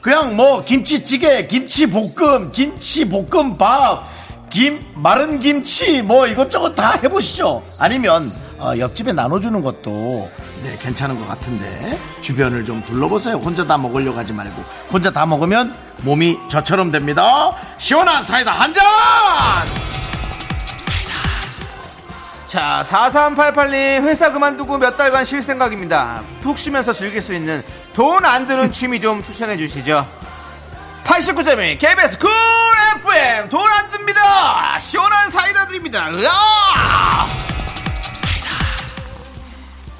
그냥 0.00 0.34
뭐 0.36 0.64
김치찌개, 0.64 1.46
김치볶음, 1.46 2.52
김치볶음밥, 2.52 4.04
김 4.50 4.84
마른 4.94 5.38
김치 5.38 6.02
뭐 6.02 6.26
이것저것 6.26 6.74
다 6.74 6.92
해보시죠. 7.02 7.62
아니면 7.78 8.32
어, 8.58 8.72
옆집에 8.78 9.12
나눠주는 9.12 9.62
것도 9.62 10.30
네, 10.62 10.76
괜찮은 10.82 11.18
것 11.18 11.26
같은데 11.26 11.98
주변을 12.20 12.64
좀 12.64 12.82
둘러보세요. 12.84 13.36
혼자 13.36 13.66
다 13.66 13.78
먹으려고 13.78 14.18
하지 14.18 14.32
말고 14.32 14.62
혼자 14.92 15.10
다 15.10 15.24
먹으면 15.24 15.74
몸이 16.02 16.36
저처럼 16.48 16.90
됩니다. 16.90 17.56
시원한 17.78 18.22
사이다 18.22 18.50
한 18.50 18.74
잔. 18.74 19.79
자, 22.50 22.82
4388님, 22.84 24.02
회사 24.02 24.32
그만두고 24.32 24.76
몇 24.78 24.96
달간 24.96 25.24
쉴 25.24 25.40
생각입니다. 25.40 26.20
푹 26.42 26.58
쉬면서 26.58 26.92
즐길 26.92 27.22
수 27.22 27.32
있는 27.32 27.62
돈 27.94 28.24
안 28.24 28.44
드는 28.46 28.72
취미 28.72 29.00
좀 29.00 29.22
추천해 29.22 29.56
주시죠. 29.56 30.04
89.1 31.04 31.78
KBS 31.78 32.18
쿨 32.18 32.28
FM 33.02 33.48
돈 33.50 33.60
안 33.70 33.90
듭니다. 33.92 34.78
시원한 34.80 35.30
사이다 35.30 35.66
드립니다. 35.68 36.08
으아! 36.10 37.28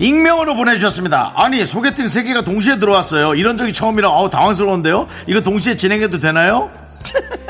익명으로 0.01 0.57
보내주셨습니다. 0.57 1.35
아니 1.37 1.65
소개팅 1.67 2.09
세 2.09 2.25
개가 2.25 2.41
동시에 2.43 2.79
들어왔어요. 2.81 3.35
이런 3.37 3.59
적이 3.59 3.73
처음이라 3.73 4.09
아우 4.09 4.29
당황스러운데요. 4.29 5.07
이거 5.29 5.41
동시에 5.41 5.77
진행해도 5.77 6.19
되나요? 6.19 6.71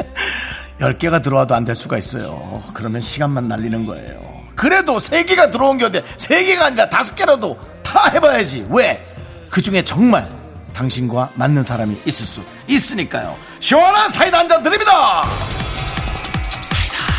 10개가 0.80 1.22
들어와도 1.22 1.54
안 1.54 1.64
될 1.64 1.74
수가 1.74 1.96
있어요. 1.96 2.62
그러면 2.74 3.00
시간만 3.00 3.48
날리는 3.48 3.86
거예요. 3.86 4.39
그래도 4.60 5.00
세 5.00 5.24
개가 5.24 5.50
들어온 5.50 5.78
게 5.78 5.86
어때? 5.86 6.04
세개가 6.18 6.66
아니라 6.66 6.86
다섯 6.90 7.14
개라도 7.14 7.58
다 7.82 8.10
해봐야지. 8.12 8.66
왜? 8.68 9.02
그 9.48 9.62
중에 9.62 9.82
정말 9.82 10.28
당신과 10.74 11.30
맞는 11.32 11.62
사람이 11.62 11.98
있을 12.04 12.26
수 12.26 12.42
있으니까요. 12.68 13.34
시원한 13.60 14.10
사이다 14.10 14.38
한 14.40 14.48
잔 14.50 14.62
드립니다! 14.62 15.24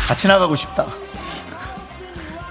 같이 0.06 0.28
나가고 0.28 0.54
싶다. 0.54 0.86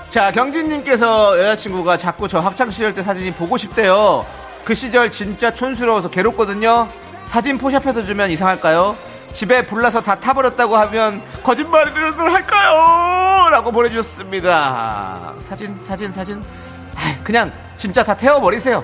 자, 0.09 0.29
경진님께서 0.29 1.39
여자친구가 1.39 1.95
자꾸 1.95 2.27
저 2.27 2.41
학창시절 2.41 2.93
때 2.93 3.01
사진이 3.01 3.31
보고 3.35 3.55
싶대요. 3.55 4.25
그 4.65 4.75
시절 4.75 5.09
진짜 5.09 5.55
촌스러워서 5.55 6.09
괴롭거든요. 6.09 6.89
사진 7.29 7.57
포샵해서 7.57 8.03
주면 8.03 8.29
이상할까요? 8.29 8.97
집에 9.33 9.65
불나서 9.65 10.01
다 10.01 10.15
타버렸다고 10.15 10.75
하면 10.77 11.21
거짓말이라도 11.43 12.23
할까요? 12.23 13.49
라고 13.49 13.71
보내주셨습니다. 13.71 15.33
사진, 15.39 15.77
사진, 15.81 16.11
사진. 16.11 16.43
아이, 16.95 17.15
그냥 17.23 17.51
진짜 17.77 18.03
다 18.03 18.13
태워버리세요. 18.15 18.83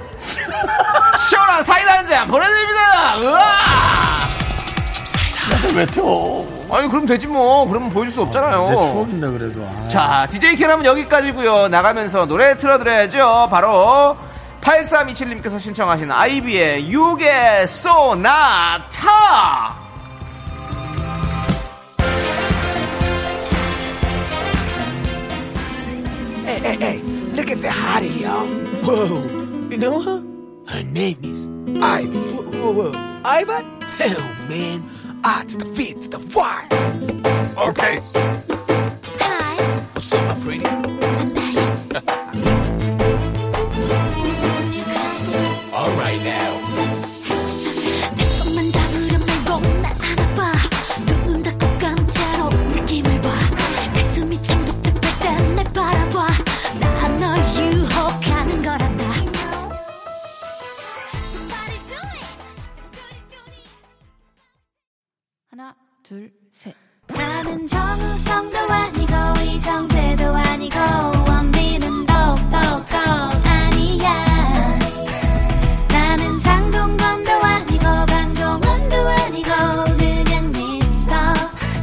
시원한 1.20 1.64
사이다 1.64 1.98
한 1.98 2.08
잔 2.08 2.28
보내드립니다. 2.28 3.18
으아! 3.20 3.42
왜 5.76 5.86
태워? 5.86 6.68
아니, 6.72 6.88
그럼 6.88 7.06
되지 7.06 7.28
뭐. 7.28 7.66
그러면 7.68 7.90
보여줄 7.90 8.14
수 8.14 8.22
없잖아요. 8.24 8.70
내 8.70 8.76
추억인데 8.76 9.28
그래도. 9.28 9.62
아. 9.66 9.88
자, 9.88 10.28
DJ 10.32 10.56
캐남은 10.56 10.86
여기까지고요. 10.86 11.68
나가면서 11.70 12.26
노래 12.26 12.58
틀어드려야죠. 12.58 13.48
바로 13.52 14.18
8327님께서 14.62 15.60
신청하신 15.60 16.12
아이비의 16.12 16.90
유게 16.92 17.66
소나타. 17.68 19.76
Hey, 26.48 26.60
hey, 26.60 26.78
hey, 26.78 26.98
look 27.36 27.52
at 27.52 27.62
the 27.62 27.68
hottie, 27.68 28.22
y'all. 28.22 28.48
Whoa. 28.86 29.22
You 29.70 29.76
know 29.76 30.02
her? 30.02 30.24
Her 30.66 30.82
name 30.82 31.18
is 31.22 31.50
Ivy. 31.84 32.18
Whoa, 32.18 32.72
whoa, 32.72 32.72
whoa. 32.72 33.22
Ivy? 33.26 33.86
Hell, 33.98 34.48
man. 34.48 34.90
I 35.26 35.44
to 35.44 35.58
the 35.58 35.66
V 35.66 35.94
to 35.96 36.08
the 36.08 36.20
Y. 36.34 36.68
Okay. 37.58 38.00
Hi. 39.20 39.62
What's 39.92 40.14
up, 40.14 40.40
my 40.40 40.46
pretty? 40.46 40.77
둘, 66.08 66.32
셋. 66.54 66.74
나는 67.08 67.68
정우성도 67.68 68.58
아니고 68.58 69.14
이정재도 69.44 70.24
아니고 70.36 70.80
원빈은 71.28 72.06
더욱더 72.06 72.58
아니야. 73.44 74.80
나는 75.90 76.40
장동건도 76.40 77.30
아니고 77.30 77.84
강동원도 77.84 78.96
아니고 78.96 79.50
그냥 79.98 80.52
미스터 80.52 81.16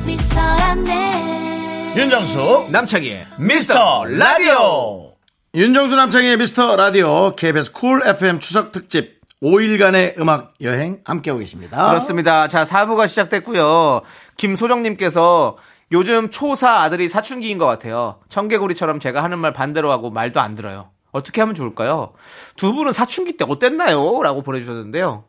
미스터란데. 0.06 1.94
윤정수 1.98 2.68
남창희의 2.70 3.26
미스터 3.38 4.06
라디오. 4.06 5.12
윤정수 5.54 5.96
남창희의 5.96 6.38
미스터 6.38 6.76
라디오. 6.76 7.36
KBS 7.36 7.72
쿨 7.72 8.00
FM 8.06 8.40
추석 8.40 8.72
특집 8.72 9.20
5일간의 9.44 10.18
음악 10.18 10.54
여행 10.62 11.00
함께하고 11.04 11.40
계십니다. 11.40 11.88
그렇습니다. 11.88 12.48
자, 12.48 12.64
4부가 12.64 13.06
시작됐고요. 13.06 14.00
김소정님께서 14.38 15.58
요즘 15.92 16.30
초4 16.30 16.66
아들이 16.66 17.10
사춘기인 17.10 17.58
것 17.58 17.66
같아요. 17.66 18.20
청개구리처럼 18.30 18.98
제가 19.00 19.22
하는 19.22 19.38
말 19.38 19.52
반대로 19.52 19.92
하고 19.92 20.10
말도 20.10 20.40
안 20.40 20.54
들어요. 20.54 20.88
어떻게 21.12 21.42
하면 21.42 21.54
좋을까요? 21.54 22.14
두 22.56 22.72
분은 22.72 22.92
사춘기 22.92 23.36
때 23.36 23.44
어땠나요? 23.46 24.22
라고 24.22 24.42
보내주셨는데요. 24.42 25.24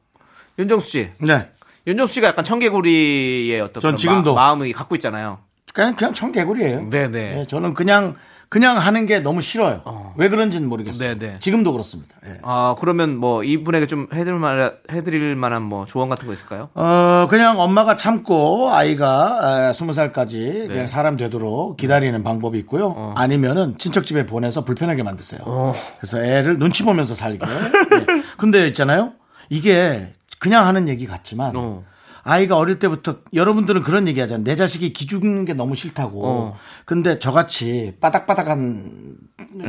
윤정수 0.57 0.89
씨. 0.89 1.11
네. 1.20 1.49
윤정수 1.86 2.13
씨가 2.13 2.30
약간 2.30 2.45
청개구리의 2.45 3.59
어떤 3.59 3.82
전 3.82 3.97
지금도. 3.97 4.34
마, 4.34 4.53
음을 4.53 4.72
갖고 4.72 4.95
있잖아요. 4.95 5.39
그냥 5.74 5.93
그냥 5.93 6.13
청개구리예요. 6.13 6.89
네네. 6.89 7.09
네, 7.36 7.47
저는 7.47 7.74
그냥 7.74 8.16
그냥 8.50 8.78
하는 8.78 9.06
게 9.06 9.20
너무 9.20 9.41
싫어요. 9.41 10.14
왜 10.18 10.30
그런지는 10.30 10.70
모르겠어요. 10.70 11.18
네네. 11.18 11.39
지금도 11.39 11.72
그렇습니다. 11.72 12.16
예. 12.26 12.38
아, 12.43 12.76
그러면 12.80 13.18
뭐 13.18 13.43
이분에게 13.43 13.88
좀 13.88 14.08
해드릴 14.14 14.38
만, 14.38 14.72
해드릴 14.89 15.36
만한 15.36 15.62
뭐 15.64 15.86
조언 15.86 16.10
같은 16.10 16.28
거 16.28 16.34
있을까요? 16.34 16.70
어, 16.74 17.28
그냥 17.30 17.60
엄마가 17.60 17.98
참고 17.98 18.70
아이가 18.72 19.74
스무 19.74 19.93
살까지 19.93 20.38
네. 20.38 20.68
그냥 20.68 20.88
사람 20.88 21.18
되도록 21.18 21.78
기다리는 21.78 22.24
방법이 22.24 22.58
있고요. 22.60 22.93
어. 22.96 23.14
아니면은 23.18 23.78
친척 23.78 24.06
집에 24.06 24.26
보내서 24.26 24.64
불편하게 24.64 25.04
만드세요. 25.04 25.74
그래서 26.00 26.24
애를 26.24 26.58
눈치 26.58 26.84
보면서 26.84 27.16
살게. 27.16 27.39
네. 27.46 28.06
근데 28.38 28.68
있잖아요. 28.68 29.14
이게 29.50 30.14
그냥 30.39 30.66
하는 30.66 30.88
얘기 30.88 31.08
같지만 31.08 31.56
어. 31.56 31.84
아이가 32.28 32.58
어릴 32.58 32.80
때부터 32.80 33.18
여러분들은 33.34 33.84
그런 33.84 34.08
얘기 34.08 34.20
하잖아요. 34.20 34.44
내 34.44 34.56
자식이 34.56 34.94
기죽는 34.94 35.46
게 35.46 35.54
너무 35.54 35.76
싫다고. 35.76 36.28
어. 36.28 36.56
근데 36.84 37.20
저같이 37.20 37.96
바닥바닥한 38.02 39.16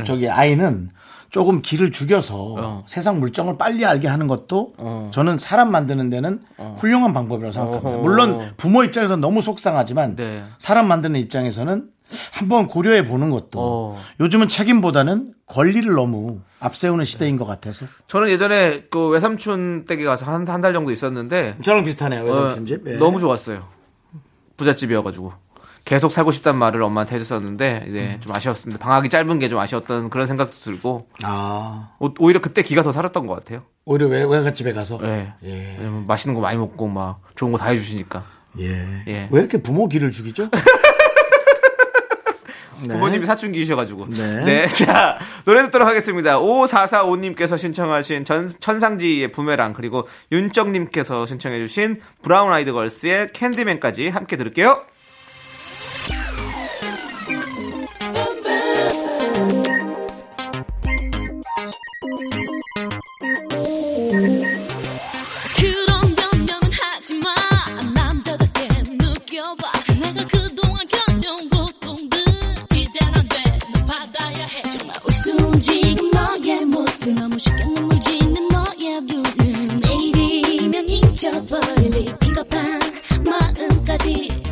저기 0.05 0.27
아이는 0.27 0.89
조금 1.29 1.61
기를 1.61 1.91
죽여서 1.91 2.55
어. 2.57 2.83
세상 2.87 3.19
물정을 3.19 3.59
빨리 3.59 3.85
알게 3.85 4.07
하는 4.07 4.27
것도 4.27 4.73
저는 5.11 5.37
사람 5.37 5.71
만드는 5.71 6.09
데는 6.09 6.41
훌륭한 6.77 7.13
방법이라고 7.13 7.51
생각합니다. 7.51 7.99
물론 7.99 8.53
부모 8.57 8.83
입장에서 8.83 9.17
너무 9.17 9.43
속상하지만 9.43 10.15
네. 10.15 10.43
사람 10.57 10.87
만드는 10.87 11.19
입장에서는 11.19 11.89
한번 12.31 12.67
고려해 12.67 13.05
보는 13.07 13.29
것도 13.29 13.59
어. 13.59 14.01
요즘은 14.19 14.47
책임보다는 14.47 15.33
권리를 15.47 15.91
너무 15.93 16.39
앞세우는 16.59 17.05
시대인 17.05 17.37
것 17.37 17.45
같아서 17.45 17.85
저는 18.07 18.29
예전에 18.29 18.85
그 18.89 19.07
외삼촌 19.09 19.85
댁에 19.85 20.03
가서 20.03 20.25
한 20.25 20.47
한 20.47 20.61
달 20.61 20.73
정도 20.73 20.91
있었는데 20.91 21.55
저랑 21.61 21.83
비슷하네요 21.83 22.23
외삼촌 22.23 22.65
집 22.65 22.87
어, 22.87 22.91
예. 22.91 22.95
너무 22.97 23.19
좋았어요. 23.19 23.65
부잣집이어가지고 24.57 25.33
계속 25.85 26.11
살고 26.11 26.31
싶단 26.31 26.57
말을 26.57 26.81
엄마한테 26.81 27.15
해줬었는데 27.15 27.85
이제 27.89 27.99
음. 28.15 28.17
좀 28.19 28.35
아쉬웠습니다. 28.35 28.83
방학이 28.83 29.07
짧은 29.07 29.39
게 29.39 29.47
좀 29.47 29.59
아쉬웠던 29.59 30.09
그런 30.09 30.27
생각도 30.27 30.51
들고 30.53 31.07
아 31.23 31.91
오- 31.99 32.13
오히려 32.19 32.41
그때 32.41 32.61
기가 32.61 32.83
더 32.83 32.91
살았던 32.91 33.25
것 33.27 33.35
같아요. 33.35 33.63
오히려 33.85 34.07
외, 34.07 34.23
외갓집에 34.25 34.73
가서 34.73 34.97
네. 35.01 35.31
예. 35.43 35.75
왜냐면 35.79 36.05
맛있는 36.07 36.33
거 36.35 36.41
많이 36.41 36.57
먹고 36.57 36.87
막 36.87 37.21
좋은 37.35 37.51
거 37.53 37.57
다 37.57 37.67
해주시니까 37.67 38.25
예. 38.59 39.03
예. 39.07 39.27
왜 39.31 39.39
이렇게 39.39 39.61
부모 39.61 39.87
기를 39.87 40.11
죽이죠? 40.11 40.49
부모님이 42.79 43.25
사춘기이셔가지고. 43.25 44.07
네. 44.09 44.45
네. 44.45 44.67
자, 44.69 45.17
노래 45.45 45.63
듣도록 45.63 45.87
하겠습니다. 45.87 46.39
5445님께서 46.39 47.57
신청하신 47.57 48.25
전, 48.25 48.47
천상지의 48.47 49.31
부메랑, 49.31 49.73
그리고 49.73 50.07
윤정님께서 50.31 51.25
신청해주신 51.25 52.01
브라운 52.21 52.51
아이드 52.51 52.73
걸스의 52.73 53.29
캔디맨까지 53.33 54.09
함께 54.09 54.37
들을게요. 54.37 54.83
무 77.37 77.39
쉽게 77.39 77.63
눈물 77.65 77.99
짓는 78.01 78.47
너의 78.47 79.01
눈은 79.01 79.79
내일이면 79.81 80.89
잊어버릴 80.89 81.95
이 81.95 82.11
비겁한 82.19 82.79
마음까지 83.29 84.43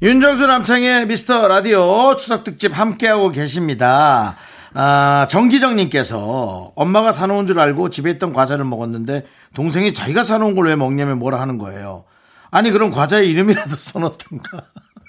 윤정수 0.00 0.46
남창의 0.46 1.06
미스터 1.08 1.48
라디오 1.48 2.14
추석 2.14 2.44
특집 2.44 2.78
함께하고 2.78 3.32
계십니다. 3.32 4.36
아, 4.74 5.26
정기정님께서 5.28 6.70
엄마가 6.76 7.10
사놓은 7.10 7.48
줄 7.48 7.58
알고 7.58 7.90
집에 7.90 8.12
있던 8.12 8.32
과자를 8.32 8.64
먹었는데 8.66 9.26
동생이 9.54 9.92
자기가 9.92 10.22
사놓은 10.22 10.54
걸 10.54 10.68
왜 10.68 10.76
먹냐면 10.76 11.18
뭐라 11.18 11.40
하는 11.40 11.58
거예요. 11.58 12.04
아니, 12.52 12.70
그럼 12.70 12.90
과자의 12.92 13.28
이름이라도 13.30 13.74
써놓든가. 13.76 14.62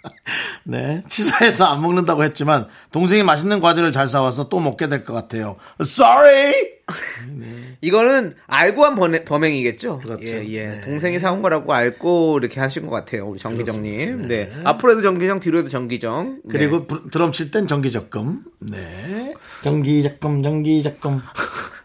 네. 0.64 1.04
치사해서 1.10 1.66
안 1.66 1.82
먹는다고 1.82 2.24
했지만 2.24 2.68
동생이 2.92 3.24
맛있는 3.24 3.60
과자를 3.60 3.92
잘 3.92 4.08
사와서 4.08 4.50
또 4.50 4.60
먹게 4.60 4.88
될 4.88 5.04
것 5.04 5.14
같아요. 5.14 5.58
Sorry! 5.82 6.54
이거는 7.82 8.36
알고 8.48 8.84
한 8.86 8.96
범행, 8.96 9.26
범행이겠죠? 9.26 10.00
그렇죠. 10.00 10.26
예, 10.26 10.46
예. 10.50 10.68
네. 10.68 10.82
동생이 10.82 11.20
사온 11.20 11.42
거라고 11.42 11.74
알고 11.74 12.40
이렇게 12.40 12.60
하신 12.60 12.86
것 12.88 12.92
같아요. 12.92 13.28
우리 13.28 13.38
정기정님. 13.40 14.28
네. 14.28 14.52
앞으로도 14.64 15.02
정기정, 15.02 15.40
뒤로도 15.40 15.70
정기정. 15.70 16.42
네. 16.46 16.52
그리고 16.52 16.88
부- 16.88 17.10
드럼 17.10 17.32
칠 17.32 17.52
땐 17.52 17.68
정기적금. 17.68 18.44
네. 18.62 19.34
정기적금, 19.64 20.44
정기적금. 20.44 21.22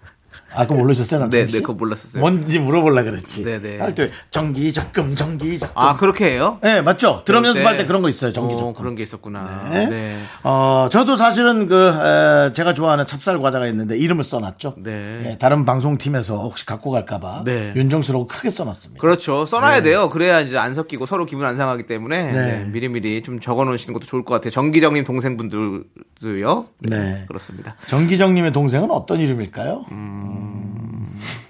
아, 0.55 0.67
그거 0.67 0.75
모르셨어요, 0.77 1.21
남창희 1.21 1.45
네, 1.45 1.49
씨? 1.49 1.57
네, 1.57 1.61
그거 1.63 1.73
몰랐었어요. 1.75 2.21
뭔지 2.21 2.59
물어보려 2.59 3.03
그랬지. 3.05 3.45
네, 3.45 3.61
네. 3.61 3.79
할 3.79 3.95
때 3.95 4.11
정기 4.31 4.73
적금, 4.73 5.15
정기 5.15 5.59
적금. 5.59 5.75
아, 5.81 5.97
그렇게 5.97 6.31
해요? 6.31 6.59
네, 6.63 6.81
맞죠. 6.83 7.23
드럼 7.25 7.43
그럴 7.43 7.57
연습할 7.57 7.77
때- 7.77 7.83
때 7.83 7.87
그런 7.87 8.03
거 8.03 8.09
있어요. 8.09 8.33
정기 8.33 8.55
어, 8.55 8.59
적금. 8.59 8.75
그런 8.75 8.95
게 8.95 9.03
있었구나. 9.03 9.69
네. 9.71 9.87
네. 9.87 10.19
어, 10.43 10.89
저도 10.91 11.17
사실은 11.17 11.69
그, 11.69 12.49
에, 12.49 12.53
제가 12.53 12.75
좋아하는 12.75 13.07
찹쌀 13.07 13.41
과자가 13.41 13.67
있는데 13.69 13.97
이름을 13.97 14.25
써놨죠. 14.25 14.75
네. 14.79 15.21
예, 15.33 15.39
다른 15.39 15.65
방송팀에서 15.65 16.39
혹시 16.39 16.65
갖고 16.67 16.91
갈까봐. 16.91 17.43
네. 17.45 17.73
윤정수라고 17.77 18.27
크게 18.27 18.51
써놨습니다. 18.51 19.01
그렇죠. 19.01 19.45
써놔야 19.47 19.83
돼요. 19.83 20.11
그래야 20.11 20.41
이제 20.41 20.57
안 20.59 20.75
섞이고 20.75 21.07
서로 21.07 21.27
기분 21.27 21.47
안 21.47 21.57
상하기 21.57 21.85
때문에 21.87 22.33
네. 22.33 22.33
네, 22.33 22.65
미리미리 22.71 23.23
좀 23.23 23.41
적어 23.41 23.65
놓으시는 23.65 23.93
것도 23.95 24.07
좋을 24.07 24.25
것 24.25 24.35
같아요. 24.35 24.51
정기정님 24.51 25.05
동생분들도요. 25.05 26.67
네. 26.81 27.25
그렇습니다. 27.29 27.77
정기정님의 27.87 28.53
동생은 28.53 28.91
어떤 28.91 29.21
이름일까요? 29.21 29.85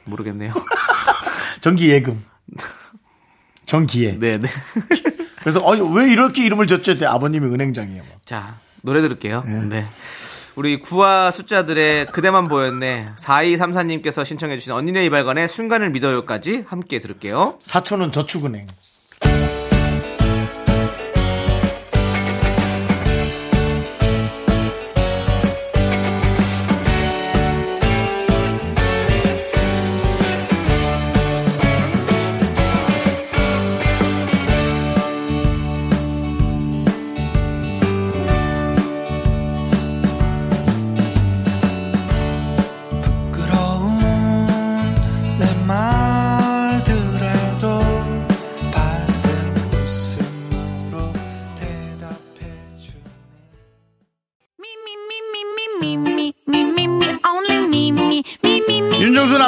모르겠네요. 0.06 0.52
정기예금. 1.60 2.22
정기예. 3.66 4.18
네, 4.18 4.38
네. 4.38 4.48
그래서 5.40 5.60
아니, 5.70 5.80
왜 5.94 6.10
이렇게 6.10 6.44
이름을 6.44 6.66
줬죠? 6.66 6.92
했더니 6.92 7.10
아버님이 7.10 7.46
은행장이에요. 7.52 8.02
막. 8.02 8.26
자, 8.26 8.58
노래 8.82 9.00
들을게요. 9.02 9.44
네. 9.68 9.86
우리 10.56 10.80
구화 10.80 11.30
숫자들의 11.30 12.06
그대만 12.06 12.46
보였네. 12.48 13.10
4234님께서 13.18 14.24
신청해 14.24 14.56
주신 14.56 14.72
언니네 14.72 15.04
이발관의 15.06 15.48
순간을 15.48 15.90
믿어요까지 15.90 16.64
함께 16.68 17.00
들을게요. 17.00 17.58
사촌은 17.62 18.12
저축은행. 18.12 18.68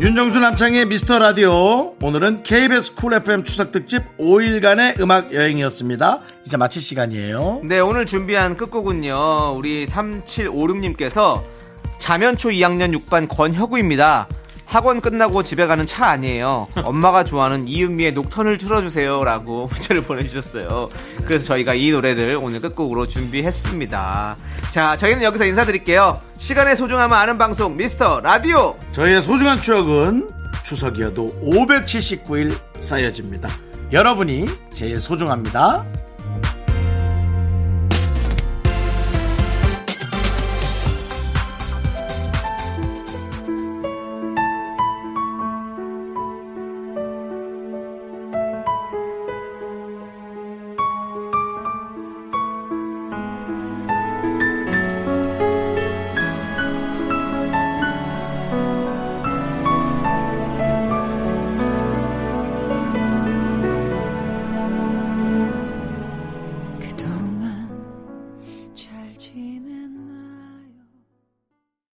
윤정수 0.00 0.38
남창의 0.38 0.86
미스터 0.86 1.18
라디오. 1.18 1.92
오늘은 2.00 2.44
KBS 2.44 2.94
쿨 2.94 3.14
FM 3.14 3.42
추석 3.42 3.72
특집 3.72 4.04
5일간의 4.18 5.00
음악 5.00 5.34
여행이었습니다. 5.34 6.20
이제 6.46 6.56
마칠 6.56 6.80
시간이에요. 6.80 7.62
네, 7.64 7.80
오늘 7.80 8.06
준비한 8.06 8.56
끝곡은요. 8.56 9.56
우리 9.56 9.86
3756님께서 9.86 11.42
자면초 11.98 12.50
2학년 12.50 12.96
6반 12.96 13.28
권혁우입니다. 13.28 14.28
학원 14.68 15.00
끝나고 15.00 15.42
집에 15.42 15.66
가는 15.66 15.86
차 15.86 16.08
아니에요. 16.08 16.68
엄마가 16.84 17.24
좋아하는 17.24 17.66
이은미의 17.66 18.12
녹턴을 18.12 18.58
틀어주세요. 18.58 19.24
라고 19.24 19.66
문자를 19.72 20.02
보내주셨어요. 20.02 20.90
그래서 21.24 21.46
저희가 21.46 21.72
이 21.72 21.90
노래를 21.90 22.38
오늘 22.40 22.60
끝곡으로 22.60 23.08
준비했습니다. 23.08 24.36
자, 24.70 24.96
저희는 24.98 25.22
여기서 25.22 25.46
인사드릴게요. 25.46 26.20
시간의 26.36 26.76
소중함을 26.76 27.16
아는 27.16 27.38
방송, 27.38 27.78
미스터 27.78 28.20
라디오! 28.20 28.76
저희의 28.92 29.22
소중한 29.22 29.58
추억은 29.62 30.28
추석이어도 30.62 31.40
579일 31.42 32.54
쌓여집니다. 32.82 33.48
여러분이 33.90 34.44
제일 34.74 35.00
소중합니다. 35.00 35.86